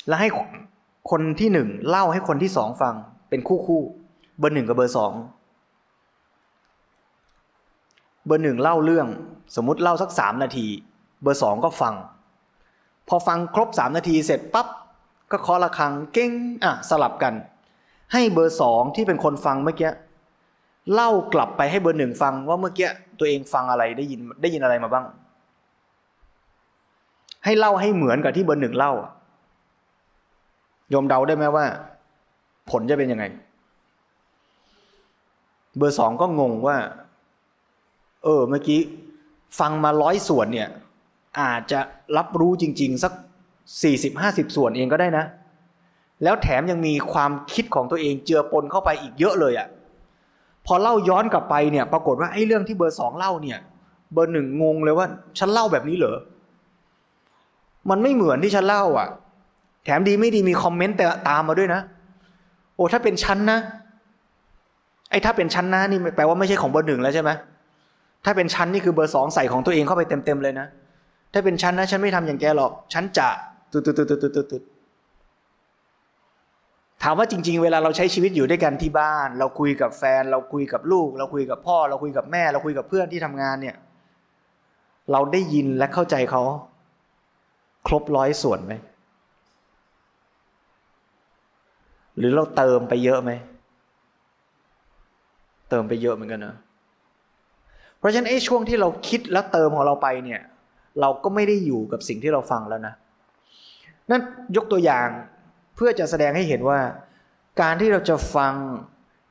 [0.08, 0.30] แล้วให้
[1.12, 2.94] คนที่หนึ่งเล่าให้คนที่สองฟัง
[3.30, 3.82] เป็นคู่คู่
[4.40, 5.12] เบอร์หนึ่งกับเบอร์สอง
[8.26, 9.08] เบอร์หนึ่งเล่าเรื่อง
[9.56, 10.68] สมมุติเล่าสักสามนาที
[11.22, 11.94] เบอร์สองก็ฟัง
[13.08, 14.68] พอฟังครบสามนาทีเสร็จปั๊บ
[15.32, 16.32] ก็เคาะระฆังเก้ง
[16.64, 17.34] อะสลับกัน
[18.14, 19.92] ให้เบอร์สองที่เป็นคนฟังเมื่อกี้
[20.94, 25.06] เล่ากลับไปให้เบอร์หนึ่งฟังว่าเมื่อกี้ตัวเองฟังอะไรได้ยินได้ยินอะไรมาบ้าง
[27.46, 28.94] ให้เล่าให้เหมือนกับที่เบอร์หนึ่งเล่า
[30.94, 31.66] ยมเดาได้ไหมว่า
[32.70, 33.26] ผลจะเป็นยังไง
[35.78, 36.78] เบอร์สองก็งงว่า
[38.24, 38.80] เออ เมื่อกี้
[39.60, 40.70] ฟังมาร้อยส่วนเนี่ย
[41.40, 41.80] อาจจะ
[42.18, 43.14] รับรู้จริง ๆ สัก
[43.82, 45.26] สี่สิบห้าสิบส่วนเองก็ได้นะ
[46.24, 49.68] แล้วแถมยังมีความคิดของตัวเองเจือปนเข้าไปอีกเยอะเลยอะ่ะ
[50.66, 53.60] พอเล่าย้อนกลับไปเนี่ยปรากฏว่าไอ้เรื่องที่เบอร์สองเล่าเนี่ย
[54.14, 55.08] เบอร์หนึ่งงงเลยว่า
[55.40, 56.18] ฉันเล่าแบบนี้เหรอ
[57.90, 59.08] มันไม่เหมือนที่ฉันเล่าอะ
[59.84, 61.82] แถมดีไม่ดีมีคอมเมนต์แต่ตามมาด้วยนะ
[62.76, 63.60] โอ้ถ้าเป็นชั้นนะ
[65.10, 67.32] ไอ้ถ้าเป็นชั้นนะนี่แปลว่าไม่ใช่ของเบอร์หนึ่งแล้วใช่ไหม
[68.26, 70.68] ถ้าเป็นชั้นนี่คือเบอร์สองใส่ของตัวเองเข้าไปเต็มๆเลยนะ
[71.34, 73.28] ถ้าเป็นชั้นนะ ฉันไม่ทำอย่างแกหรอก ฉันจะ
[73.72, 74.62] ตุดตุดตุดตุดตุดตุด
[77.04, 83.76] ถามว่าจริง ๆ เวลาเราใช้ชีวิตอยู่ด้วยกันที่บ้าน เราคุยกับแฟน เราคุยกับลูก เราคุยกับพ่อ เราคุยกับแม่ เราคุยกับเพื่อนที่ทำงานเนี่ย
[85.12, 86.44] เราได้ยินและเข้าใจเขา
[87.88, 88.74] ครบร้อยส่วนไหม
[92.18, 93.32] หรือเราเติมไปเยอะไหม
[95.70, 96.56] เติมไปเยอะเหมือนกันนะ
[97.98, 100.42] เพราะฉะนั้นไอ้ช่วงที่เราคิดแล้วเติมของเราไปเนี่ย
[101.02, 102.94] เราก็ไม่ได้อยู่กับสิ่งที่เราฟังแล้วนะ
[104.12, 104.22] นั่น
[104.56, 105.10] ยกตัวอย่าง
[105.76, 106.82] เพื่อจะแสดงให้เห็นว่า
[107.62, 108.54] การที่เราจะฟัง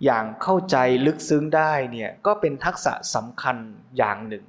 [0.05, 0.77] อย่างเข้าใจ
[1.07, 3.57] ลึกซึ้งได้เนี่ยก็เป็นทักษะสำคัญ
[3.97, 4.45] อย่างหนึ่ง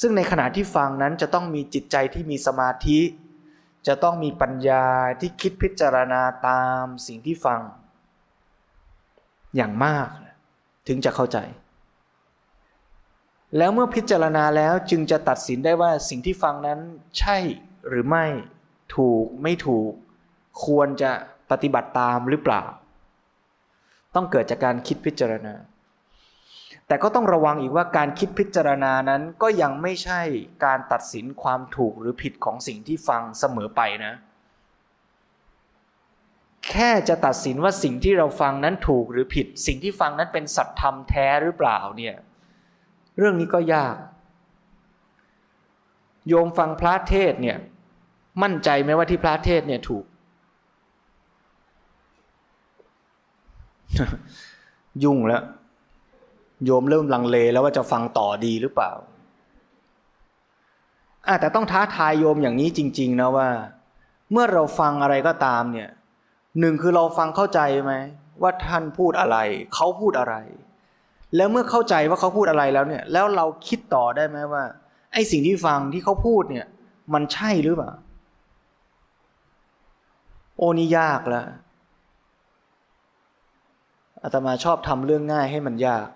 [0.00, 3.00] ซึ่งในขณะที่ฟังนั้นจะต้องมีจิตใจที่มีสมาธิ
[3.86, 4.84] จะต้องมีปัญญา
[5.20, 7.60] ที่คิดพิจารณาตามสิ่งที่ฟัง
[9.56, 10.08] อย่างมาก
[10.88, 11.38] ถึงจะเข้าใจ
[13.56, 16.80] แล้วเมื่อพิจารณาแล้วจึงจะตัดสินได้ว่าสิ่งที่ฟังนั้น
[17.18, 17.36] ใช่
[17.88, 18.26] หรือไม่
[18.96, 19.90] ถูกไม่ถูก
[20.64, 21.10] ควรจะ
[21.50, 22.62] ปฏิบัติตามหรือเปล่า
[24.14, 25.54] ต้องเกิดจากการคิดพิจารณา
[26.88, 30.20] แต่ก็ต้องระวังอีกว่าการคิดพิจารณานั้นก็ยังไม่ใช่
[30.64, 34.14] การตัดสินความถูกหรือผิดของสิ่งที่ฟังเสมอไปนะ
[36.70, 42.14] แค่จะตัดสินว่าสิ่งที่เราฟังนั้นถูกหรือผิด สิ่งที่ฟังนั้นเป็นสัตยธรรมแท้หรือเปล่าเนี่ย
[43.18, 43.96] เรื่องนี้ก็ยาก
[46.28, 47.58] โยมฟังพระเทศเนี่ย
[48.42, 50.04] มั่นใจไหมว่าที่พระเทศเนี่ยถูก
[55.04, 55.42] ยุ่งแล้ว
[56.64, 58.92] โยมเริ่มลังเลแล้วว่าจะฟังต่อดีหรือเปล่า
[61.26, 63.48] อาแต่ต้องท้าทายโยมอย่างนี้จริง ๆ นะว่า
[64.32, 65.88] เมื่อเราฟังอะไรก็ตามเนี่ย
[66.60, 67.92] หนึ่งคือเราฟังเข้าใจไหม
[68.42, 69.36] ว่าท่านพูดอะไร
[69.74, 70.34] เขาพูดอะไร
[71.36, 74.64] แล้วเมื่อเข้าใจว่าเขาพูดอะไรแล้วเนี่ย แล้วเราคิดต่อได้ไหมว่า
[75.12, 76.66] ไอ้สิ่งที่ฟังที่เขาพูดเนี่ย
[77.14, 77.92] มันใช่หรือเปล่า
[80.58, 81.46] โอนี่ยากแล้ว
[84.24, 86.06] อาตมาชอบทำเรื่องง่ายให้มันยาก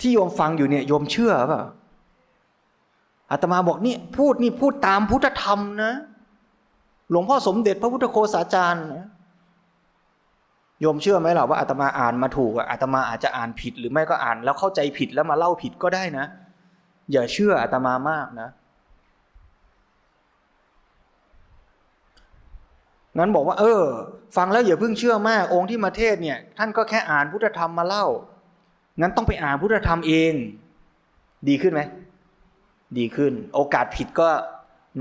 [0.00, 1.62] ที่โยมฟังอยู่เนี่ยโยมเชื่อป่ะ
[3.30, 5.92] อาตมาบอกนี่พูดนี่พูดตามพุทธธรรมนะ
[7.10, 9.06] หลวงพ่อสมเด็จพระพุทธโฆษาจารย์นะ
[10.80, 16.26] โยมเชื่อไหมล่ะว่าอาตมาอ่านมาถูกอาตมาอาจจะอ่านผิด หรือไม่ก็อ่านแล้วเข้าใจผิดแล้วมาเล่าผิดก็ได้นะ
[17.12, 18.48] อย่าเชื่ออาตมามากนะ
[23.20, 23.82] งั้นบอกว่า เออ
[24.36, 28.06] ฟังแล้วอย่าเพิ่งเชื่อมากองค์ที่มาเทศเนี่ย ท่านก็แค่อ่านพุทธธรรมมาเล่า
[29.00, 30.32] งั้นต้องไปอ่านพุทธธรรมเอง
[31.48, 31.80] ดีขึ้นไหม
[32.98, 34.28] ดีขึ้น โอกาสผิดก็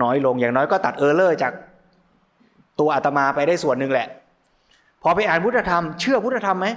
[0.02, 1.54] น้อยลงอย่างน้อยก็ตัดเออร์เลอร์จาก
[2.80, 4.08] ตัวอาตมาไปได้ส่วนหนึ่งแหละ
[5.02, 6.68] พอไปอ่านพุทธธรรม เชื่อพุทธธรรมไหม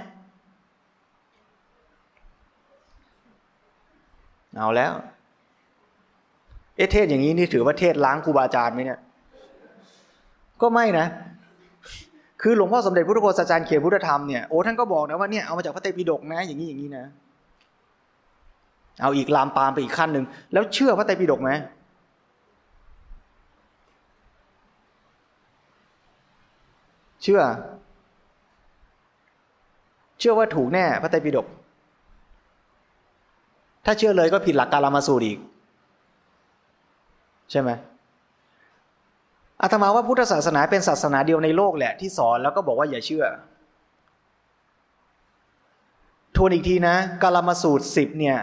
[4.57, 4.93] เอาแล้ว
[6.75, 8.99] เอเทศอย่างนี้นี่ถือว่าเทศล้างครูบาอาจารย์ไหมเนี่ย
[10.61, 11.07] ก็ไม่นะ
[12.43, 17.05] คือหลวงพ่อสมเด็จพุทธโฆษาจารย์เขียนพุทธธรรมเนี่ยโอ้ท่านก็บอกนะว่าเนี่ยเอามาจากพระเตปิฎกนะอย่างนี้อย่างนี้นะ
[19.01, 21.51] เอาอีกลามปามไปอีกขั้นหนึ่งแล้วเชื่อพระไตปิฎกไหม
[27.23, 27.41] เชื่อ
[30.19, 31.47] เชื่อว่าถูกแน่พระไตรปิฎก
[33.85, 35.37] ถ้าเชื่อเลยก็ผิดหลักการามาสูตรอีก
[37.51, 37.69] ใช่ไหม
[39.63, 43.25] อาตมาว่าพุทธศาสนาเป็นศาสนาเดียวในโลกแหละที่สอนแล้วก็บอกว่าอย่าเชื่อ
[46.35, 48.37] ทวนอีกทีนะกาลมาสูตรสิบเนี่ย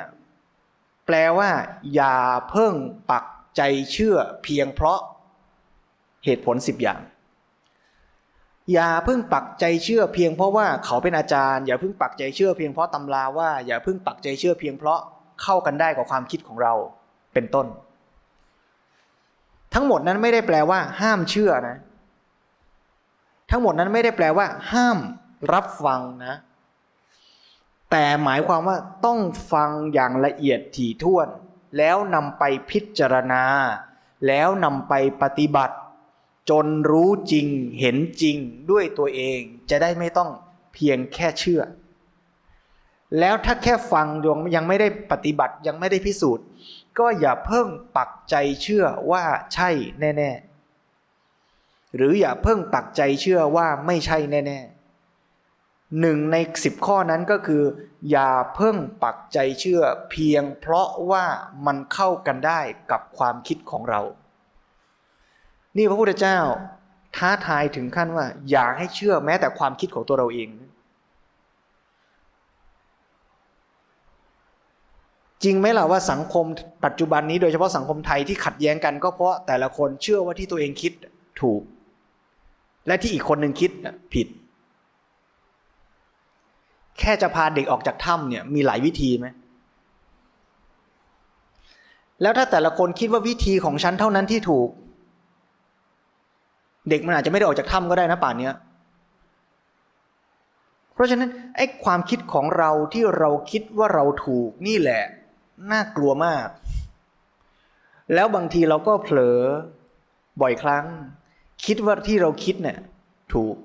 [1.07, 1.51] แปลว่า
[1.95, 2.17] อย่า
[2.51, 2.75] เพิ่ง
[3.11, 3.25] ปัก
[3.57, 5.01] ใจเชื่อเพียงเพราะ
[6.25, 7.01] เหตุผลสิบอย่าง
[8.73, 15.01] อย่าเพิ่งปักใจเชื่อเพียงเพราะว่าเขาเป็นอาจารย์อย่าเพิ่งปักใจเชื่อเพียงเพราะตำราว่าอย่าเพิ่งปักใจเชื่อเพียงเพราะ
[15.43, 16.73] เข้ากันได้กับความคิดของเรา
[17.35, 17.67] เป็นต้น
[19.75, 21.77] ทั้งหมดนั้นไม่ได้แปลว่า ห้ามเชื่อนะ
[23.51, 24.99] ทั้งหมดนั้นไม่ได้แปลว่า ห้าม
[25.53, 26.35] รับฟังนะ
[27.91, 29.19] แต่หมายความว่าต้อง
[29.53, 31.29] ฟังอย่างละเอียดถี่ถ้วน
[31.79, 33.45] แล้วนำไปพิจารณา
[34.27, 35.77] แล้วนำไปปฏิบัติ
[36.51, 37.47] จนรู้จริง
[37.81, 38.37] เห็นจริง
[38.71, 40.31] ด้วยตัวเองจะได้ไม่ต้อง
[40.75, 41.63] เพียงแค่เชื่อ
[43.19, 44.07] แล้วถ้าแค่ฟัง
[44.55, 46.45] ยังไม่ได้ปฏิบัติยังไม่ได้พิสูจน์
[46.98, 49.24] ก็อย่าเพิ่งปักใจเชื่อว่า
[49.55, 57.62] ใช่แน่ๆ หรืออย่าเพิ่งปักใจเชื่อว่าไม่ใช่แน่ๆหนึ่งในสิบข้อนั้นก็คือ
[58.11, 61.24] อย่าเพิ่งปักใจเชื่อเพียงเพราะว่า
[61.66, 64.00] มันเข้ากันได้กับความคิดของเรา
[65.76, 66.38] นี่พระพุทธเจ้า
[67.16, 70.48] ท้าทายถึงขั้นว่า อย่าให้เชื่อแม้แต่ความคิดของตัวเราเอง
[75.44, 76.46] จริงไหมล่ะว่าสังคม
[76.85, 80.92] ปัจจุบันนี้โดยเฉพาะสังคมไทยที่ขัดแย้งกันก็เพราะแต่ละคนเชื่อว่าที่ตัวเองคิด
[81.40, 81.62] ถูก
[82.87, 83.70] และที่อีกคนหนึ่งคิด
[84.14, 84.26] ผิด
[86.98, 89.26] แค่จะพาเด็กออกจากถ้ำเนี่ยมีหลายวิธีไหม
[92.22, 94.68] แล้วถ้าแต่ละคนคิดว่าวิธีของฉันเท่านั้นที่ถูก
[96.88, 98.55] เด็กมันอาจจะไม่ได้ออกจากถ้ำก็ได้นะป่านเนี้ย
[100.94, 105.03] เพราะฉะนั้นไอ้ความคิดของเราที่เราคิดว่าเราถูกนี่แหละ
[105.73, 106.49] น่ากลัวมาก
[108.14, 109.38] แล้วบางทีเราก็เผลอ
[110.40, 110.85] บ่อยครั้ง
[111.64, 112.79] คิดว่าที่เราคิดเนี่ย
[113.35, 113.57] ถูก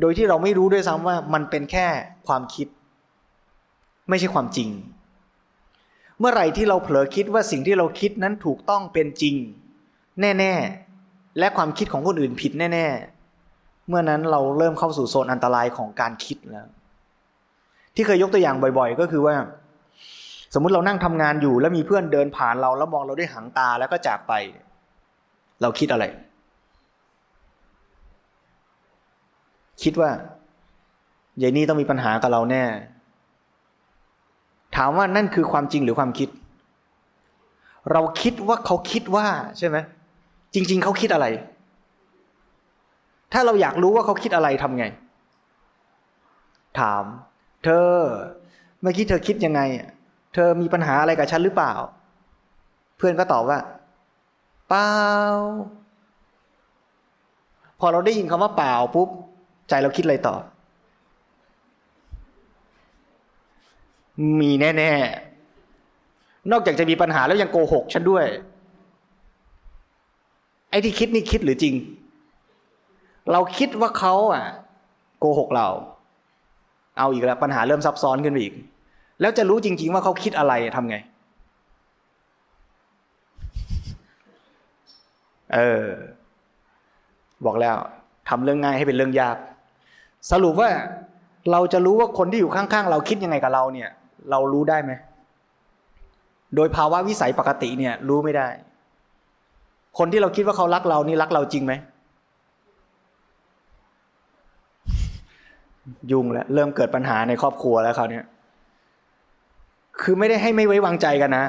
[0.00, 1.86] โดยที่เราไม่รู้ด้วยซ้ำว่ามันเป็นแค่
[2.26, 2.68] ความคิด
[4.08, 4.68] ไม่ใช่ความจริง
[6.18, 9.36] เมื่อไหร่ที่เราเผลอคิดว่าสิ่งที่เราคิดนั้นถูกต้องเป็นจริง
[10.20, 12.86] แน่ๆ และความคิดของคนอื่นผิดแน่
[13.38, 16.66] ๆ เมื่อนั้นเราเริ่มเข้าสู่โซนอันตรายของการคิดแล้ว
[17.94, 19.34] ที่เคยยกตัวอย่างบ่อย ๆ ก็คือว่า
[20.54, 24.32] สมมุติเรานั่งทำงานอยู่ แล้วมีเพื่อนเดินผ่านเราแล้วมองเราด้วยหางตาแล้วก็จากไป
[25.62, 26.04] เราคิดอะไร
[29.82, 30.10] คิดว่า
[31.42, 32.64] ยายนี่ต้องมีปัญหากับเราแน่
[34.76, 36.28] ถามว่านั่นคือความจริงหรือความคิด
[37.92, 39.26] เราคิดว่าเขาคิดว่า
[39.58, 39.76] ใช่ไหม
[40.54, 41.26] จริง ๆ เขาคิดอะไร
[43.32, 44.84] ถ้าเราอยากรู้ว่าเขาคิดอะไรทำไง
[46.78, 47.04] ถาม
[47.64, 47.90] เธอ
[48.80, 49.60] เมื่อกี้เธอคิดยังไง
[50.34, 51.72] เธอมีปัญหาอะไรกับฉันหรือเปล่า
[52.96, 53.58] เพื่อนก็ตอบว่า
[54.68, 54.90] เปล่า
[57.80, 59.08] พอเราได้ยินคำว่าเปล่าปุ๊บ
[59.68, 60.36] ใจเราคิดอะไรต่อ
[64.40, 64.92] มีแน่
[65.72, 68.24] ๆ นอกจากจะมีปัญหาแล้วยังโกหกฉันด้วย
[70.70, 71.74] ไอ้ที่คิดนี่คิดหรือจริง
[73.32, 74.44] เราคิดว่าเขาอะ
[75.18, 75.68] โกหกเรา
[76.98, 78.54] เอาอีกแล้วปัญหาเริ่มซับซ้อนขึ้นไปอีก
[79.20, 80.96] แล้วจะรู้จริง ๆ ว่าเขาคิดอะไรทำไง
[85.54, 85.86] เออ
[87.46, 87.76] บอกแล้ว
[88.28, 89.36] ทำเรื่องง่ายให้เป็นเรื่องยาก
[90.30, 90.70] สรุปว่า
[91.50, 93.88] เราจะรู้ว่าคนที่อยู่ข้างๆ เราคิดยังไงกับเราเนี่ย
[94.30, 94.92] เรารู้ได้ไหม
[96.56, 98.48] โดยภาวะวิสัยปกติเนี่ย รู้ไม่ได้
[99.98, 101.72] คนที่เราคิดว่าเขารักเรานี่รักเราจริงไหม
[106.10, 108.24] ยุ่งแล้วเริ่มเกิดปัญหาในครอบครัวแล้วเขาเนี่ย
[110.02, 111.46] คือไม่ได้ให้ไม่ไว้วางใจกันนะ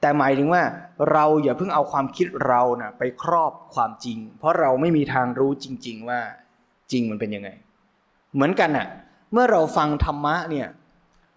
[0.00, 0.62] แต่หมายถึงว่า
[1.12, 6.20] เราอย่าเพิ่งเอาความคิดเรานะ่ะไปครอบความจริง เพราะเราไม่มีทางรู้จริง ๆ ว่า
[6.92, 7.48] จริงมันเป็นยังไง
[8.34, 8.86] เหมือนกันอะ่ะ
[9.32, 10.68] เมื่อเราฟังธรรมะเนี่ย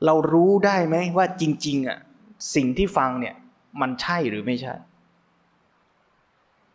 [0.06, 1.98] เรารู้ได้ไหมว่าจริง ๆอะ่ะ
[2.56, 3.36] สิ่งที่ฟังเนี่ย
[3.82, 4.74] มันใช่หรือไม่ใช่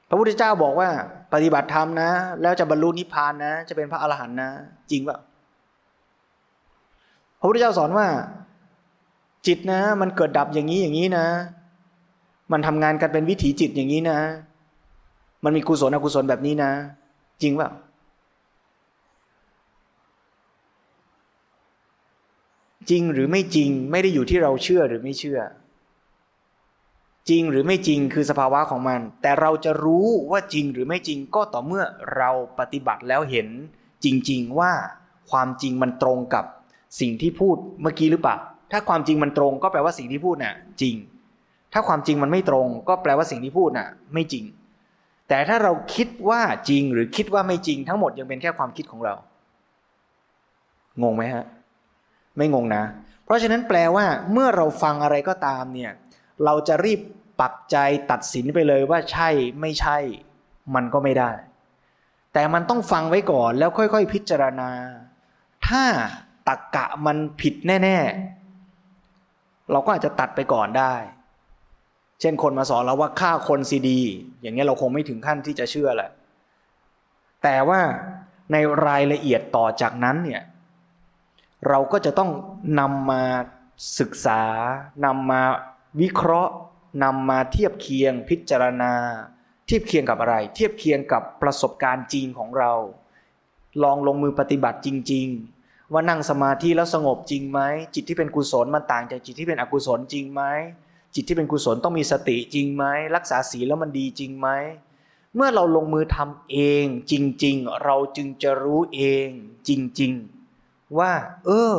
[0.08, 0.88] พระพุทธเจ้าบอกว่า
[1.32, 2.10] ปฏิบัติธรรมนะ
[2.42, 4.50] แล้วจะบรรลุนิพพานนะ จะเป็นพระอรหันต์นะ
[4.90, 5.18] จริงเปล่า
[7.40, 8.06] พระพุทธเจ้าสอนว่า
[9.46, 11.26] จิตนะ มันเกิดดับอย่างนี้อย่างนี้นะ
[12.52, 14.18] มันทำงานกันเป็นวิถีจิตอย่างนี้นะ
[15.44, 16.72] มันมีกุศลอกุศลแบบนี้นะ
[17.42, 17.70] จริงเปล่า
[22.90, 25.38] จริงหรือไม่จริงไม่ได้อยู่ที่เราเชื่อหรือไม่เชื่อ
[27.28, 31.84] จริงหรือไม่จริงคือสภาวะของมัน แต่เราจะรู้ว่าจริงหรือไม่จริงก็ต่อเมื่อ
[32.16, 33.48] เราปฏิบัติแล้วเห็น
[34.04, 34.72] จริง ๆ ว่า
[35.30, 36.44] ความจริงมันตรงกับ
[37.00, 38.36] สิ่งที่พูดเมื่อกี้หรือเปล่า
[38.72, 40.94] ถ้าความจริงมันตรงก็แปลว่าสิ่งที่พูดน่ะ จริง
[41.72, 44.44] ถ้าความจริงมันไม่ตรง ก็แปลว่าสิ่งที่พูดน่ะ ไม่จริง
[45.28, 49.14] แต่ถ้าเราคิดว่าจริงหรือคิดว่าไม่จริง ทั้งหมดยังเป็นแค่ความคิดของเรา
[51.02, 51.44] งงไหมฮะ
[52.36, 52.82] ไม่งงนะ
[53.24, 55.92] เพราะฉะนั้นแปลว่า เมื่อเราฟังอะไรก็ตามเนี่ย
[56.44, 57.00] เราจะรีบ
[57.40, 57.76] ปักใจ
[58.10, 59.28] ตัดสินไปเลยว่าใช่
[59.60, 59.98] ไม่ใช่
[60.74, 61.30] มันก็ไม่ได้
[62.32, 64.70] แต่มันต้องฟังไว้ก่อนแล้วค่อย ๆ พิจารณา
[65.66, 65.84] ถ้า
[66.48, 67.98] ตักกะมันผิดแน่
[68.28, 68.35] ๆ
[69.72, 70.94] เราก็อาจจะตัดไปก่อนได้
[72.20, 74.00] เช่นคนมาสอนเราว่าฆ่าคนซีดี
[74.40, 76.10] อย่างเงี้ยเราคงไม่ถึงขั้นที่จะเชื่อแหละ
[77.42, 77.80] แต่ว่า
[78.52, 78.56] ใน
[78.86, 80.42] รายละเอียดต่อจากนั้นเนี่ย
[81.68, 82.30] เราก็จะต้อง
[82.80, 83.22] นำมา
[84.00, 84.42] ศึกษา
[85.04, 85.42] นำมา
[86.00, 86.54] วิเคราะห์
[87.04, 88.92] นำมาเทียบเคียงพิจารณา
[89.66, 92.72] เทียบเคียงกับอะไร เทียบเคียงกับประสบการณ์จริงของเรา
[93.82, 95.55] ลองลงมือปฏิบัติจริง ๆ
[95.92, 97.60] ว่านั่งสมาธิแล้วสงบจริงไหม
[97.94, 100.42] จิตที่เป็นกุศลมันต่างจากจิตที่เป็นอกุศลจริงไหม
[101.14, 102.84] จิตที่เป็นกุศลต้องมีสติจริงไหม
[103.16, 104.48] รักษาศีลแล้วมันดีจริงไหม
[105.34, 107.14] เมื่อเราลงมือทำเองจ
[107.44, 109.28] ริง ๆ เราจึงจะรู้เอง
[109.68, 109.70] จ
[110.00, 110.12] ริง
[110.54, 111.12] ๆ ว่า
[111.46, 111.74] เออ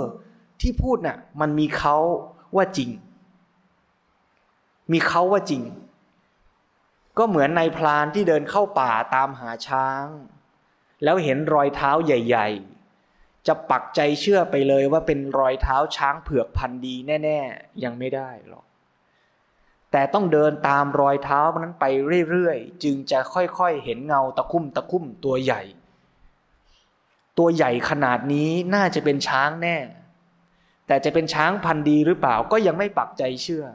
[0.61, 1.95] ที่พูดน่ะมันมีเขา
[2.55, 2.89] ว่าจริง
[4.91, 5.61] มีเขาว่าจริง
[7.17, 10.05] ก็เหมือนในพรานที่เดินเข้าป่าตามหาช้าง
[11.03, 12.76] แล้วเห็นรอยเท้าใหญ่ ๆ
[13.47, 18.65] จะปักใจเชื่อไปเลยว่าเป็นรอยเท้าช้างเผือกพันธีแน่ ๆ ยังไม่ได้หรอก
[19.91, 21.85] แต่ต้องเดินตามรอยเท้านั้นไป
[22.29, 25.61] เรื่อยๆ จึงจะค่อยๆ เห็นเงาตะคุ่มตะคุ่มตัวใหญ่
[27.37, 29.77] ตัวใหญ่ขนาดนี้น่าจะเป็นช้างแน่
[30.87, 33.65] แต่จะเป็นช้างพันธีหรือเปล่าก็ยังไม่ปักใจเชื่อ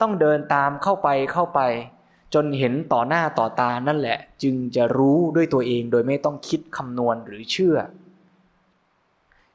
[0.00, 1.60] ต้องเดินตามเข้าไปเข้าไป
[2.34, 7.76] จนเห็นต่อหน้าต่อตานั่นแหละ จึงจะรู้ด้วยตัวเองโดยไม่ต้องคิดคำนวณหรือเชื่อ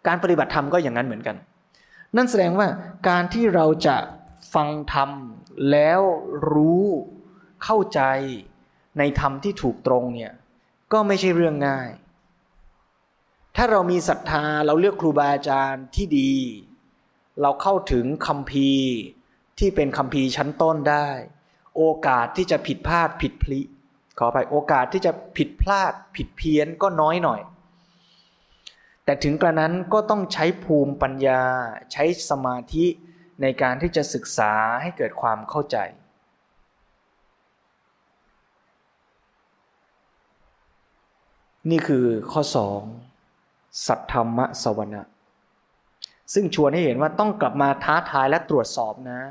[0.08, 1.36] การปฏิบัติธรรมก็อย่างนั้นเหมือนกัน
[2.16, 2.68] นั่นแสดงว่า
[3.10, 3.98] การที่เราจะ
[4.54, 5.10] ฟังธรรม
[5.72, 6.02] แล้ว
[6.52, 6.86] รู้
[7.64, 8.02] เข้าใจ
[8.98, 10.34] ในธรรมที่ถูกตรงเนี่ย
[10.94, 11.90] ก็ไม่ใช่เรื่องง่าย
[13.56, 16.34] ถ้าเรามีศรัทธาเราเลือกครูบาอาจารย์ที่ดี
[17.42, 18.70] เราเข้าถึงคำพี
[19.60, 21.10] ที่เป็นคำพีชั้นต้นได้
[21.78, 23.60] โอกาสที่จะผิดพลาดผิดพลิ
[24.20, 27.40] ขอไปโอกาสที่จะผิดพลาดผิดเพี้ยนก็น้อยหน่อย
[29.06, 31.42] แต่ถึงกระนั้นก็ต้องใช้ภูมิปัญญา
[31.92, 32.86] ใช้สมาธิ
[33.42, 35.78] ในการที่จะศึกษาให้เกิดความเข้าใจ
[41.72, 42.82] นี่คือข้อสอง
[43.88, 45.04] สัทธรรมสวนะ
[46.34, 49.22] ซึ่งชวนให้เห็นว่าต้องกลับมาท้าทายและตรวจสอบนะ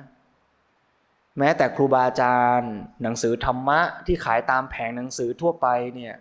[1.39, 2.73] แม้แต่ครูบาอาจารย์
[3.03, 6.15] หนังสือธรรมะที่ขายตามแผงหนังสือทั่วไปเนี่ย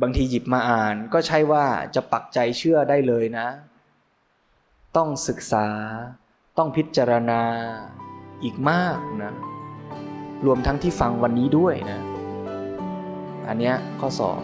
[0.00, 3.48] บางทีหยิบมาอ่านก็ใช่ว่าจะปักใจเชื่อได้เลยนะ
[4.96, 5.66] ต้องศึกษา
[6.58, 7.42] ต้องพิจารณา
[8.44, 9.32] อีกมากนะ
[10.46, 12.00] รวมทั้งที่ฟังวันนี้ด้วยนะ
[13.48, 14.40] อันนี้ข้อสอง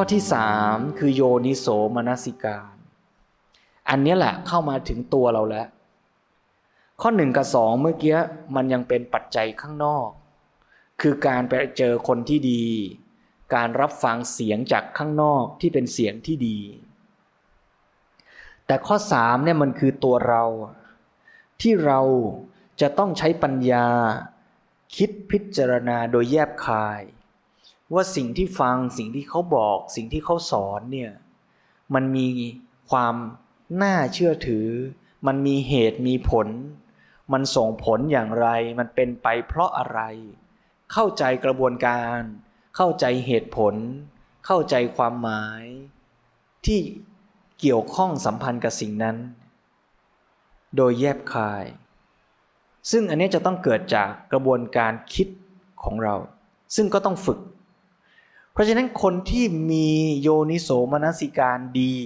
[0.00, 2.74] ข้อที่สามคือโยนิโสมนสิการ
[3.88, 5.68] อันนี้แหละเข้ามาถึงตัวเราแล้ว
[7.00, 8.18] ข้อหนึ่งกับสองเมื่อกี้
[8.54, 10.08] มันยังเป็นปัจจัยข้างนอก
[11.00, 12.64] คือการไปเจอคนที่ดี
[13.54, 16.58] การรับฟังเสียงจากข้างนอกที่เป็นเสียงที่ดี
[18.66, 20.44] แต่ข้อสามเนี่ยมันคือตัวเรา
[21.60, 22.00] ที่เรา
[22.80, 23.86] จะต้องใช้ปัญญา
[24.96, 27.02] คิดพิจารณาโดยแยบคาย
[27.94, 31.12] ว่าสิ่งที่ฟังสิ่งที่เขาบอกสิ่งที่เขาสอนเนี่ย
[31.94, 32.28] มันมี
[32.90, 33.14] ความ
[33.82, 34.66] น่าเชื่อถือ
[35.26, 36.48] มันมีเหตุมีผล
[37.32, 40.00] มันส่งผลอย่างไร มันเป็นไปเพราะอะไร
[40.92, 42.20] เข้าใจกระบวนการ
[42.76, 43.74] เข้าใจเหตุผล
[44.46, 45.64] เข้าใจความหมาย
[46.66, 46.80] ที่
[47.60, 49.16] เกี่ยวข้องสัมพันธ์กับสิ่งนั้น
[50.76, 51.64] โดยแยบคาย
[52.90, 55.28] ซึ่งอันนี้จะต้องเกิดจากกระบวนการคิด
[55.82, 56.16] ของเรา
[56.76, 57.38] ซึ่งก็ต้องฝึก
[58.58, 59.88] ราะฉะนั้นคนที่มี
[60.20, 61.96] โยนิโสมนสิการดี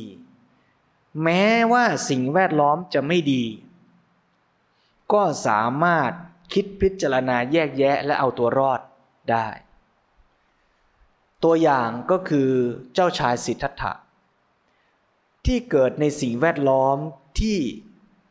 [1.22, 3.44] แม้ว่าสิ่งแวดล้อมจะไม่ดี
[5.12, 6.11] ก็สามารถ
[6.53, 8.80] คิดพิจารณาแยกแยะและเอาตัวรอด
[9.30, 9.48] ได้
[11.44, 12.50] ตัวอย่างก็คือ
[12.94, 13.92] เจ้าชายสิทธัตถะ
[15.46, 16.96] ที่เกิดในสิ่งแวดล้อม
[17.40, 17.59] ที่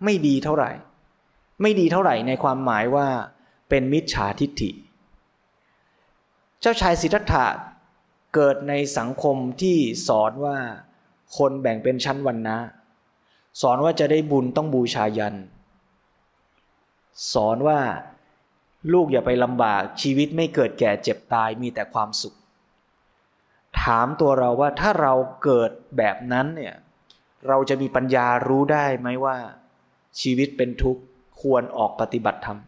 [0.03, 0.71] ไม่ดีเท่าไหร่
[1.61, 3.07] ไม่ดีเท่าไหร่ในความหมายว่า
[3.69, 4.71] เป็นมิจฉาทิฏฐิ
[6.61, 7.45] เจ้าชายสิทธัตถะ
[8.35, 9.77] เกิดในสังคมที่
[10.07, 10.57] สอนว่า
[11.37, 12.57] คนแบ่งเป็นชั้นวันนะ
[13.61, 15.35] สอนว่าจะได้บุญต้องบูชายัน
[17.33, 17.79] สอนว่า
[18.93, 22.35] ลูกอย่าไปลำบากชีวิตไม่เกิดแก่เจ็บตายมีแต่ความสุข
[23.81, 25.13] ถามตัวเราว่าถ้าเรา
[25.43, 26.75] เกิดแบบนั้นเนี่ย
[27.47, 29.37] เราจะมีปัญญารู้ได้ไหมว่า
[30.21, 31.01] ชีวิตเป็นทุกข์
[31.41, 32.59] ควรออกปฏิบัติธรรม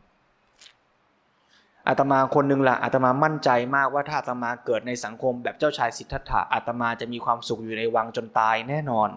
[1.87, 9.09] อาตมาคนหนึ่งละอาตมามั่นใจมากว่าถ้าอาตมาเกิดในสังคมแบบเจ้าชายสิทธัตถะอาตมาจะมีความสุขอยู่ในวังจนตายแน่นอน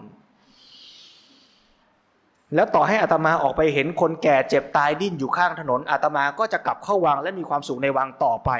[2.55, 8.51] แล้วต่อให้อาตมาออกไปเห็นคนแก่เจ็บตายดิ้นอยู่ข้างถนนอาตมาก็จะกลับเข้าวังและมีความสุขในวังต่อไป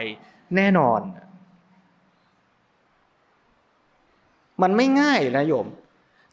[0.56, 1.02] แน่นอน
[4.62, 5.68] มันไม่ง่ายนะโยม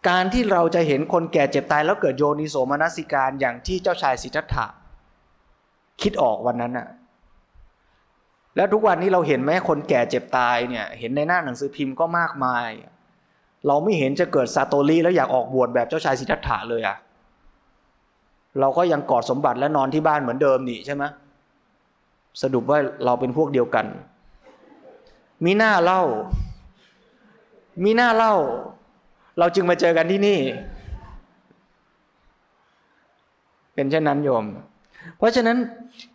[0.08, 4.66] การที่เราจะเห็นคนแก่เจ็บตายแล้วเกิดโยนิโสมนสิการอย่างที่เจ้าชายสิทธัตถะ
[6.02, 6.88] คิดออกวันนั้นน่ะ
[8.56, 12.68] แล้วทุกวันนี้เราเห็นไหมคนแก่เจ็บตายเนี่ยเห็นในหน้าหนังสือพิมพ์ก็มากมาย
[13.66, 16.96] เราไม่เห็นจะเกิดซาโตลีแล้วอยากออกบวชแบบเจ้าชายสิทธัตถะเลยอะ
[18.60, 21.04] เราก็ยังกอดสมบัติและนอนที่บ้านเหมือนเดิมนี่ใช่ไหม
[22.42, 23.86] สรุปว่าเราเป็นพวกเดียวกัน
[25.44, 26.02] มีหน้าเล่า
[27.84, 28.34] มีหน้าเล่า
[29.38, 30.38] เราจึงมาเจอกันที่นี่
[33.74, 34.44] เป็นเช่นนั้นโยม
[35.16, 35.58] เพราะฉะนั้น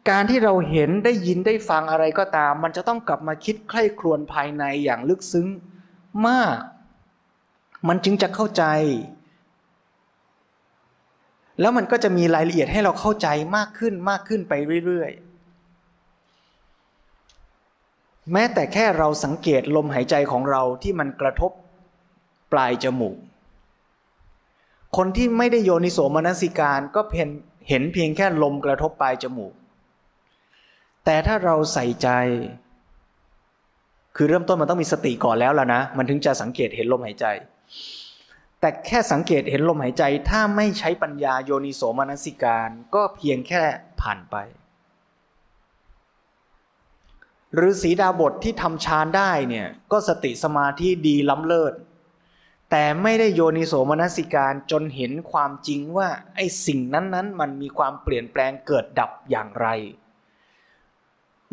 [0.09, 5.47] การที่เราเห็นได้ยินได้ฟังอะไรก็ตาม มันจะต้องกลับมาคิดใคร่ครวญภายในอย่างลึกซึ้ง
[6.27, 6.57] มาก
[7.87, 8.63] มันจึงจะเข้าใจ
[11.61, 14.53] แล้วมันก็จะมีรายละเอียดให้เราเข้าใจมากขึ้นมากขึ้นไป
[14.85, 15.21] เรื่อยๆ
[18.31, 21.51] แม้แต่แค่เราสังเกตลมหายใจของเราที่มันกระทบ
[22.51, 23.17] ปลายจมูก
[24.97, 27.29] คนที่ไม่ได้โยนิโสมนสิการก็เพียง
[27.69, 29.53] เห็นเพียงแค่ลมกระทบปลายจมูก
[31.05, 32.09] แต่ถ้าเราใส่ใจ
[34.15, 37.25] คือเริ่มต้นมันต้องมีสติก่อนแล้วล่ะนะ มันถึงจะสังเกตเห็นลมหายใจ
[38.59, 43.63] แต่แค่สังเกตเห็นลมหายใจ ถ้าไม่ใช้ปัญญาโยนิโสมนสิการ ก็เพียงแค่
[44.01, 44.35] ผ่านไป
[47.53, 51.73] หรือสีดาบทที่ทำฌานได้เนี่ย ก็สติสมาธิดีล้ำเลิศ
[52.69, 59.67] แต่ไม่ได้โยนิโสมนสิการจนเห็นความจริงว่าไอ้สิ่งนั้นๆ มันมีความเปลี่ยนแปลงเกิดดับอย่างไร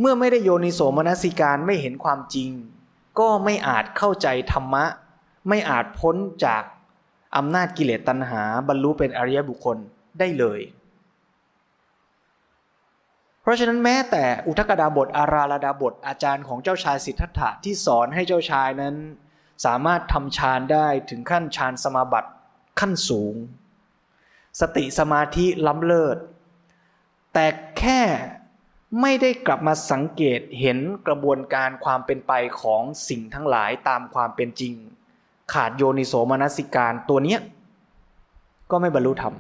[0.01, 2.51] เมื่อไม่ได้โยนิโสมนสิการไม่เห็นความจริง
[3.19, 4.85] ก็ไม่อาจเข้าใจธรรมะ
[5.49, 6.62] ไม่อาจพ้นจาก
[7.37, 9.77] อำนาจกิเลสตัณหา บรรลุเป็นอริยบุคคล
[10.19, 10.61] ได้เลย
[13.43, 18.95] เพราะฉะนั้นแม้แต่อุทกดาบทอาราลดาบทอาจารย์ของเจ้าชายสิทธัตถะที่สอนให้เจ้าชายนั้น
[19.65, 22.31] สามารถทำฌานได้ถึงขั้นฌานสมาบัติ
[22.81, 23.35] ขั้นสูง
[24.61, 26.17] สติสมาธิล้ำเลิศ
[27.35, 27.47] แต่
[27.79, 28.01] แค่
[29.01, 34.75] ไม่ได้กลับมาสังเกตเห็นกระบวนการความเป็นไปของสิ่งทั้งหลายตามความเป็นจริง
[35.53, 37.41] ขาดโยนิโสมนสิการตัวเนี้ย
[38.71, 39.35] ก็ไม่บรรลุธรรม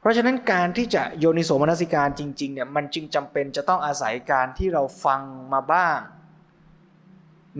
[0.00, 5.20] เพราะฉะนั้นการที่จะโยนิโสมนสิการจริงๆเนี่ยมันจึงจำเป็นจะต้องอาศัยการที่เราฟัง
[5.52, 5.98] มาบ้าง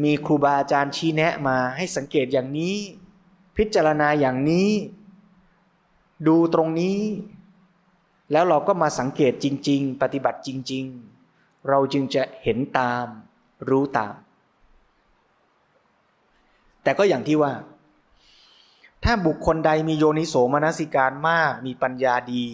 [0.02, 2.76] มีครูบาอาจารย์ชี้แนะมาให้สังเกตอย่างนี้
[3.56, 4.70] พิจารณาอย่างนี้
[6.26, 7.00] ดูตรงนี้
[8.32, 10.84] แล้วเราก็มาสังเกตจริง ๆ ปฏิบัติจริง
[11.26, 13.06] ๆ เราจึงจะเห็นตาม
[13.68, 14.14] รู้ตาม
[16.82, 17.52] แต่ก็อย่างที่ว่า
[19.04, 22.46] ถ้าบุคคลใดมีโยนิโสมนสิการมาก มีปัญญาดี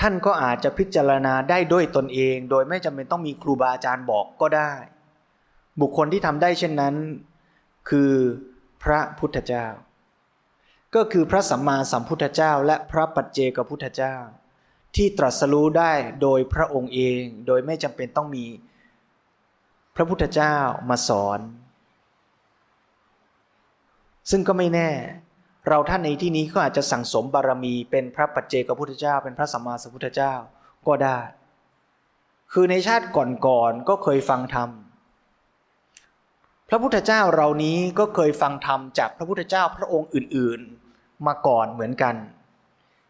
[0.00, 4.72] ท่านก็อาจจะพิจารณาได้ด้วยตนเอง โดยไม่จำเป็นต้องมีครูบาอาจารย์บอกก็ได้
[5.80, 6.94] บุคคลที่ทำได้เช่นนั้น
[7.88, 8.12] คือ
[8.82, 9.66] พระพุทธเจ้า
[10.94, 14.16] ก็คือพระสัมมาสัมพุทธเจ้า และพระปัจเจกพุทธเจ้า
[14.96, 15.92] ที่ตรัสรู้ได้
[16.22, 18.44] โดยพระองค์เองโดยไม่จำเป็นต้องมี
[19.96, 20.56] พระพุทธเจ้า
[20.90, 21.40] มาสอน
[24.30, 24.90] ซึ่งก็ไม่แน่
[25.68, 30.34] เราท่านในที่นี้ก็อาจจะสั่งสมบารมี เป็นพระปัจเจกพุทธเจ้า เป็นพระสัมมาสัมพุทธเจ้า
[30.86, 31.18] ก็ได้
[32.52, 34.70] คือในชาติก่อนๆก็เคยฟังธรรม
[36.72, 42.14] ระพุทธเจ้าเรานี้ก็เคยฟังธรรมจากพระพุทธเจ้าพระองค์อื่นๆ มาก่อนเหมือนกัน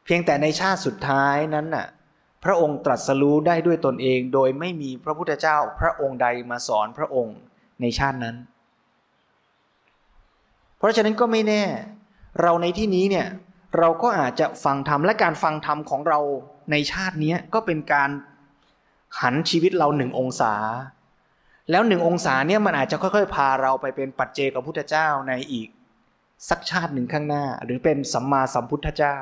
[0.04, 1.86] เพียงแต่ในชาติสุดท้ายนั้นน่ะ
[2.44, 7.36] พระองค์ตรัสรู้ได้ด้วยตนเอง โดยไม่มีพระพุทธเจ้าพระองค์ใดมาสอนพระองค์
[7.80, 8.36] ในชาตินั้น
[10.78, 11.62] เพราะฉะนั้นก็ไม่แน่
[12.40, 13.26] เราในที่นี้เนี่ย
[13.78, 16.20] เราก็อาจจะฟังธรรมและการฟังธรรมของเรา
[16.70, 18.10] ในชาตินี้ก็เป็นการ
[19.20, 20.54] หันชีวิตเราหนึ่งองศา
[21.70, 25.68] แล้วหนึ่งองศาเนี่ยมันอาจจะค่อยๆ พาเราไปเป็นปัจเจกพุทธเจ้าในอีก
[26.48, 29.16] สักชาติหนึ่งข้างหน้า หรือเป็นสัมมาสัมพุทธเจ้า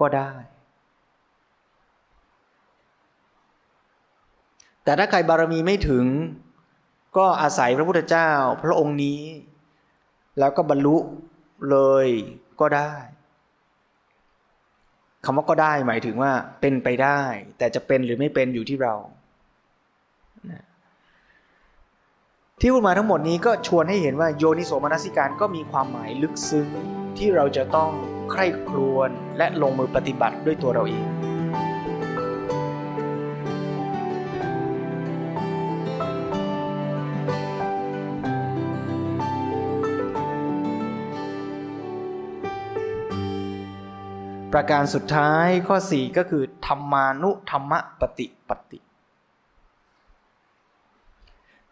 [0.00, 0.32] ก็ได้
[4.84, 6.04] แต่ถ้าใครบารมีไม่ถึง
[7.16, 8.30] ก็อาศัยพระพุทธเจ้า
[8.62, 9.20] พระองค์นี้
[10.38, 10.96] แล้วก็บรรลุ
[11.70, 12.06] เลย
[12.60, 12.94] ก็ได้
[15.24, 17.20] คำว่าก็ได้หมายถึงว่าเป็นไปได้
[17.58, 18.94] แต่จะเป็นหรือไม่เป็นอยู่ที่เรา
[22.60, 26.68] ที่พูดมาทั้งหมดนี้ก็ชวนให้เห็นว่าโยนิโสมนสิการก็มีความหมายลึกซึ้ง
[27.18, 27.90] ที่เราจะต้อง
[28.30, 31.06] ใคร่ครวญและลงมือปฏิบัติด้วยตัวเราเอง
[44.52, 48.78] ประการสุดท้ายข้อ 4 ก็คือธรรมานุธรรมปฏิปฏิ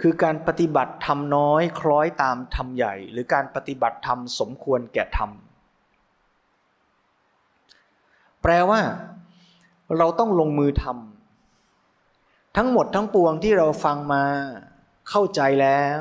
[0.00, 5.30] คือการปฏิบัติทำน้อยคล้อยตามทำใหญ่ หรือการปฏิบัติทำสมควรแก่ทำ
[8.42, 8.80] แปลว่า
[9.98, 14.24] เราต้องลงมือทำทั้งหมดทั้งปวงที่เราฟังมา
[15.08, 16.00] เข้าใจแล้ว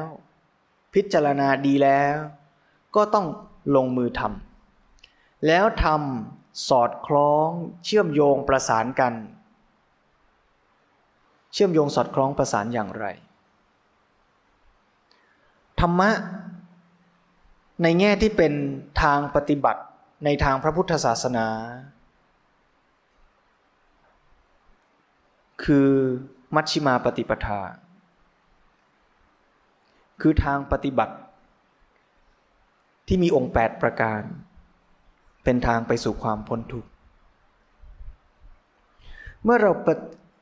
[0.94, 2.16] พิจารณาดีแล้ว
[2.96, 3.26] ก็ต้อง
[3.76, 7.50] ลงมือทำแล้วทำสอดคล้อง
[7.86, 9.14] เชื่อมโยงประสานกัน
[11.54, 13.06] เชื่อมโยงสอดคล้องประสานอย่างไร
[15.80, 16.12] ธรรมะ
[17.84, 18.54] ในแง่ที่เป็น
[19.02, 19.82] ทางปฏิบัติ
[20.26, 21.48] ในทางพระพุทธศาสนา
[25.64, 25.90] คือ
[26.56, 27.62] มัชชิมาปฏิปทา
[30.22, 31.16] คือทางปฏิบัติ
[33.08, 34.22] ที่มีองค์ 8 ประการ
[35.44, 36.90] เป็นทางไปสู่ความพ้นทุกข์
[39.44, 39.72] เมื่อเรา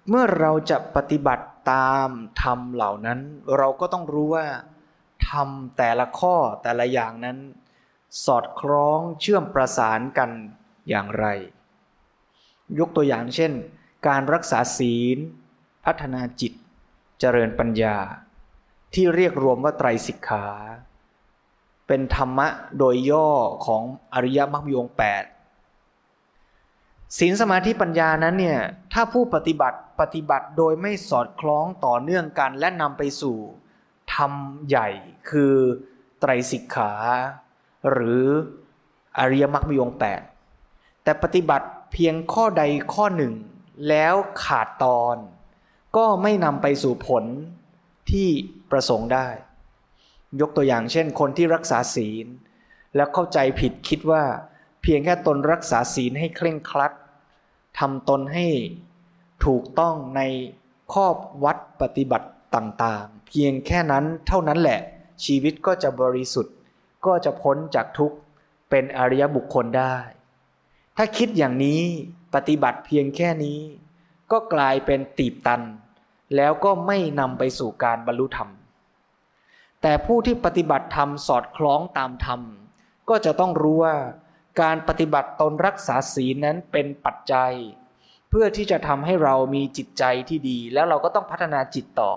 [0.10, 2.10] เมื่อเราจะปฏิบัติตาม
[2.42, 3.20] ธรรมเหล่านั้น
[3.58, 4.46] เราก็ต้องรู้ว่า
[5.30, 7.38] ธรรมแต่ละข้อแต่ละอย่างนั้น
[8.26, 10.30] สอดคล้องเชื่อมประสานกัน
[10.90, 11.26] อย่างไร
[12.80, 13.52] ยกตัวอย่างเช่น
[14.08, 15.18] การรักษาศีล
[15.86, 16.54] พัฒนาจิต
[17.20, 17.98] เจริญปัญญา
[18.94, 20.46] ที่เรียกรวมว่าไตรสิกขา
[21.88, 22.48] เป็นธรรมะ
[22.78, 23.30] โดยย่อ
[23.66, 24.96] ของอริยมรรคมีองค์
[25.78, 28.60] 8ศีลสมาธิปัญญานั้นเนี่ย
[28.94, 33.38] ถ้าผู้ปฏิบัติปฏิบัติโดยไม่สอดคล้องต่อเนื่องกันและนำไปสู่
[34.26, 34.32] รม
[34.70, 34.90] ใหญ่
[35.30, 35.54] คือ
[36.20, 36.92] ไตรสิกขา
[37.92, 38.24] หรือ
[39.18, 40.22] อริยมรรคมีองค์แปด
[41.04, 42.64] แต่ปฏิบัติเพียงข้อใด
[42.94, 43.34] ข้อหนึ่ง
[43.90, 44.14] แล้ว
[44.44, 45.18] ขาดตอน
[45.98, 47.24] ก็ไม่นำไปสู่ผล
[48.12, 48.30] ที่
[48.72, 49.28] ประสงค์ได้
[50.40, 52.28] ยกตัวอย่างเช่นคนที่รักษาศีล
[52.96, 54.24] แล้วเข้าใจผิดคิดว่า
[54.82, 56.94] เพียงแค่ตนรักษาศีลให้เคร่งครัด
[57.80, 58.48] ทำตนให้
[59.46, 60.22] ถูกต้องใน
[60.94, 61.06] ข้อ
[61.44, 64.80] วัดปฏิบัติต่าง เพียงแค่นั้นเท่านั้นแหละ
[65.26, 66.56] ชีวิตก็จะบริสุทธิ์
[67.06, 68.18] ก็จะพ้นจากทุกข์
[68.70, 69.96] เป็นอริยบุคคลได้
[70.98, 71.82] ถ้าคิดอย่างนี้
[72.36, 73.60] ปฏิบัติเพียงแค่นี้
[74.32, 75.62] ก็กลายเป็นตีบตัน
[76.36, 78.50] แล้วก็ไม่นำไปสู่การบรรลุธรรม
[79.82, 82.42] แต่ผู้ที่ปฏิบัติธรรมสอดคล้องตามธรรม
[83.10, 83.96] ก็จะต้องรู้ว่า
[84.62, 87.54] การปฏิบัติตนรักษาศีลนั้นเป็นปัจจัย
[88.30, 92.12] เพื่อที่จะทำให้เรามีจิตใจที่ดี แล้วเราก็ต้องพัฒนาจิตต่อ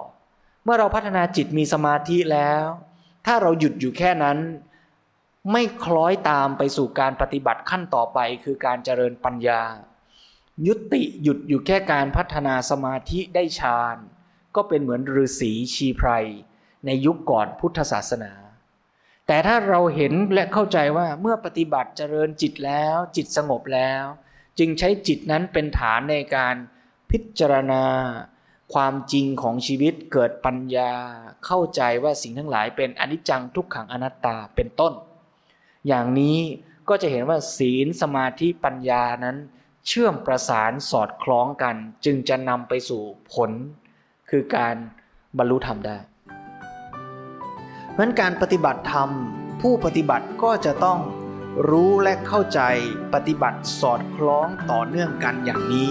[0.64, 2.64] เมื่อเราพัฒนาจิตมีสมาธิแล้ว
[3.26, 4.38] ถ้าเราหยุดอยู่แค่นั้น
[5.52, 9.62] ไม่คล้อยตามไปสู่การปฏิบัติขั้นต่อไปคือการเจริญปัญญา
[10.66, 13.96] ยุติหยุดอยู่แค่การพัฒนาสมาธิได้ฌาน
[14.56, 16.10] ก็เป็นเหมือนฤาษีชีไพร
[16.86, 18.32] ในยุคก่อนพุทธศาสนา
[19.26, 24.04] แต่ถ้าเราเห็นและเข้าใจว่าเมื่อปฏิบัติเจริญจิตแล้ว จิตสงบแล้ว
[24.58, 26.54] จึงใช้จิตนั้นเป็นฐานในการ
[27.10, 27.84] พิจารณา
[28.72, 30.92] ความจริงของชีวิตเกิดปัญญา
[31.46, 34.92] เข้าใจว่าสิ่งทั้งหลายเป็นอนิจจังทุกขังอนัตตาเป็นต้น
[35.88, 36.38] อย่างนี้
[36.88, 39.36] ก็จะเห็นว่าศีลสมาธิปัญญานั้น
[39.86, 43.02] เชื่อมประสานสอดคล้องกัน จึงจะนำไปสู่
[43.32, 43.50] ผล
[44.30, 44.76] คือการ
[45.38, 45.96] บรรลุธรรมได้
[47.92, 49.10] เพราะการปฏิบัติธรรม
[49.60, 50.98] ผู้ปฏิบัติก็จะต้อง
[51.70, 52.60] รู้และเข้าใจ
[53.14, 55.90] ปฏิบัติสอดคล้องต่อเนื่องกันอย่างนี้